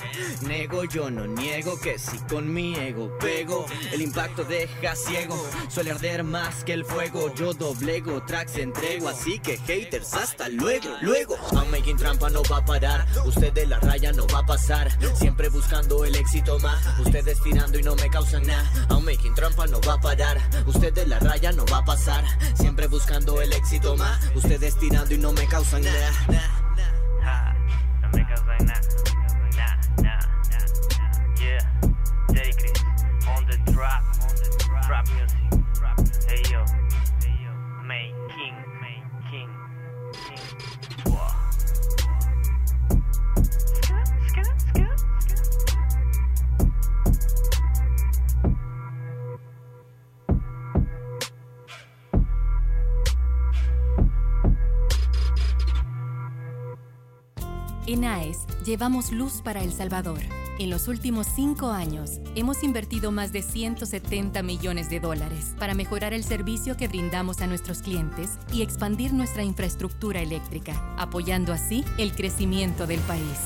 Nego, 0.42 0.85
yo 0.85 1.11
no 1.11 1.27
niego 1.27 1.79
que 1.81 1.98
si 1.98 2.18
con 2.29 2.53
mi 2.53 2.74
ego 2.74 3.16
pego. 3.18 3.66
El 3.92 4.03
impacto 4.03 4.44
deja 4.44 4.94
ciego. 4.96 5.37
Suele 5.68 5.92
arder 5.92 6.24
más 6.24 6.64
que 6.64 6.72
el 6.72 6.85
fuego. 6.85 7.33
Yo 7.35 7.53
doblego, 7.55 8.22
tracks 8.24 8.57
entrego 8.57 9.09
así 9.09 9.38
que 9.38 9.59
haters, 9.59 10.14
hasta 10.14 10.48
luego, 10.48 10.88
luego. 11.03 11.37
I'm 11.53 11.70
making 11.70 11.96
trampa 11.96 12.31
no 12.31 12.42
va 12.51 12.59
a 12.59 12.64
parar. 12.64 13.07
Usted 13.24 13.53
de 13.53 13.66
la 13.66 13.79
raya 13.81 14.12
no 14.12 14.27
va 14.29 14.40
a 14.40 14.46
pasar. 14.46 14.90
Siempre 15.16 15.48
buscando 15.48 16.05
el 16.05 16.14
éxito 16.16 16.59
más. 16.61 16.98
Ustedes 16.98 17.40
tirando 17.42 17.79
y 17.79 17.83
no 17.83 17.94
me 17.96 18.09
causan 18.09 18.46
nada. 18.46 18.70
I'm 18.90 19.05
making 19.05 19.35
trampa 19.35 19.66
no 19.66 19.81
va 19.81 19.94
a 19.94 20.01
parar. 20.01 20.38
Usted 20.69 20.93
de 20.93 21.07
la 21.07 21.19
raya 21.19 21.51
no 21.53 21.65
va 21.67 21.79
a 21.79 21.85
pasar. 21.85 22.25
Siempre 22.55 22.87
buscando 22.89 23.41
el 23.41 23.53
éxito 23.55 23.97
más. 23.97 24.21
Ustedes 24.35 24.79
tirando 24.79 25.15
y 25.15 25.19
no 25.19 25.33
me 25.33 25.47
causan 25.47 25.83
nada. 25.83 26.58
Llevamos 58.69 59.13
luz 59.13 59.41
para 59.43 59.63
El 59.63 59.73
Salvador. 59.73 60.21
En 60.59 60.69
los 60.69 60.89
últimos 60.89 61.27
cinco 61.35 61.71
años, 61.71 62.21
hemos 62.35 62.63
invertido 62.63 63.11
más 63.11 63.33
de 63.33 63.41
170 63.41 64.43
millones 64.43 64.91
de 64.91 65.01
dólares 65.01 65.55
para 65.59 65.73
mejorar 65.73 66.13
el 66.13 66.23
servicio 66.23 66.77
que 66.77 66.87
brindamos 66.87 67.41
a 67.41 67.47
nuestros 67.47 67.81
clientes 67.81 68.39
y 68.53 68.61
expandir 68.61 69.15
nuestra 69.15 69.43
infraestructura 69.43 70.21
eléctrica, 70.21 70.95
apoyando 70.99 71.55
así 71.55 71.83
el 71.97 72.13
crecimiento 72.13 72.87
del 72.87 73.01
país. 73.01 73.39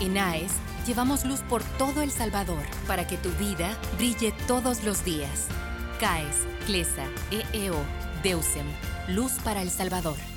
En 0.00 0.16
AES, 0.16 0.52
llevamos 0.86 1.24
luz 1.24 1.40
por 1.40 1.64
todo 1.76 2.02
El 2.02 2.12
Salvador 2.12 2.62
para 2.86 3.08
que 3.08 3.16
tu 3.16 3.30
vida 3.30 3.76
brille 3.98 4.32
todos 4.46 4.84
los 4.84 5.04
días. 5.04 5.48
CAES, 5.98 6.46
CLESA, 6.66 7.06
EEO, 7.32 7.82
DEUSEM, 8.22 8.66
Luz 9.08 9.32
para 9.42 9.62
El 9.62 9.70
Salvador. 9.70 10.33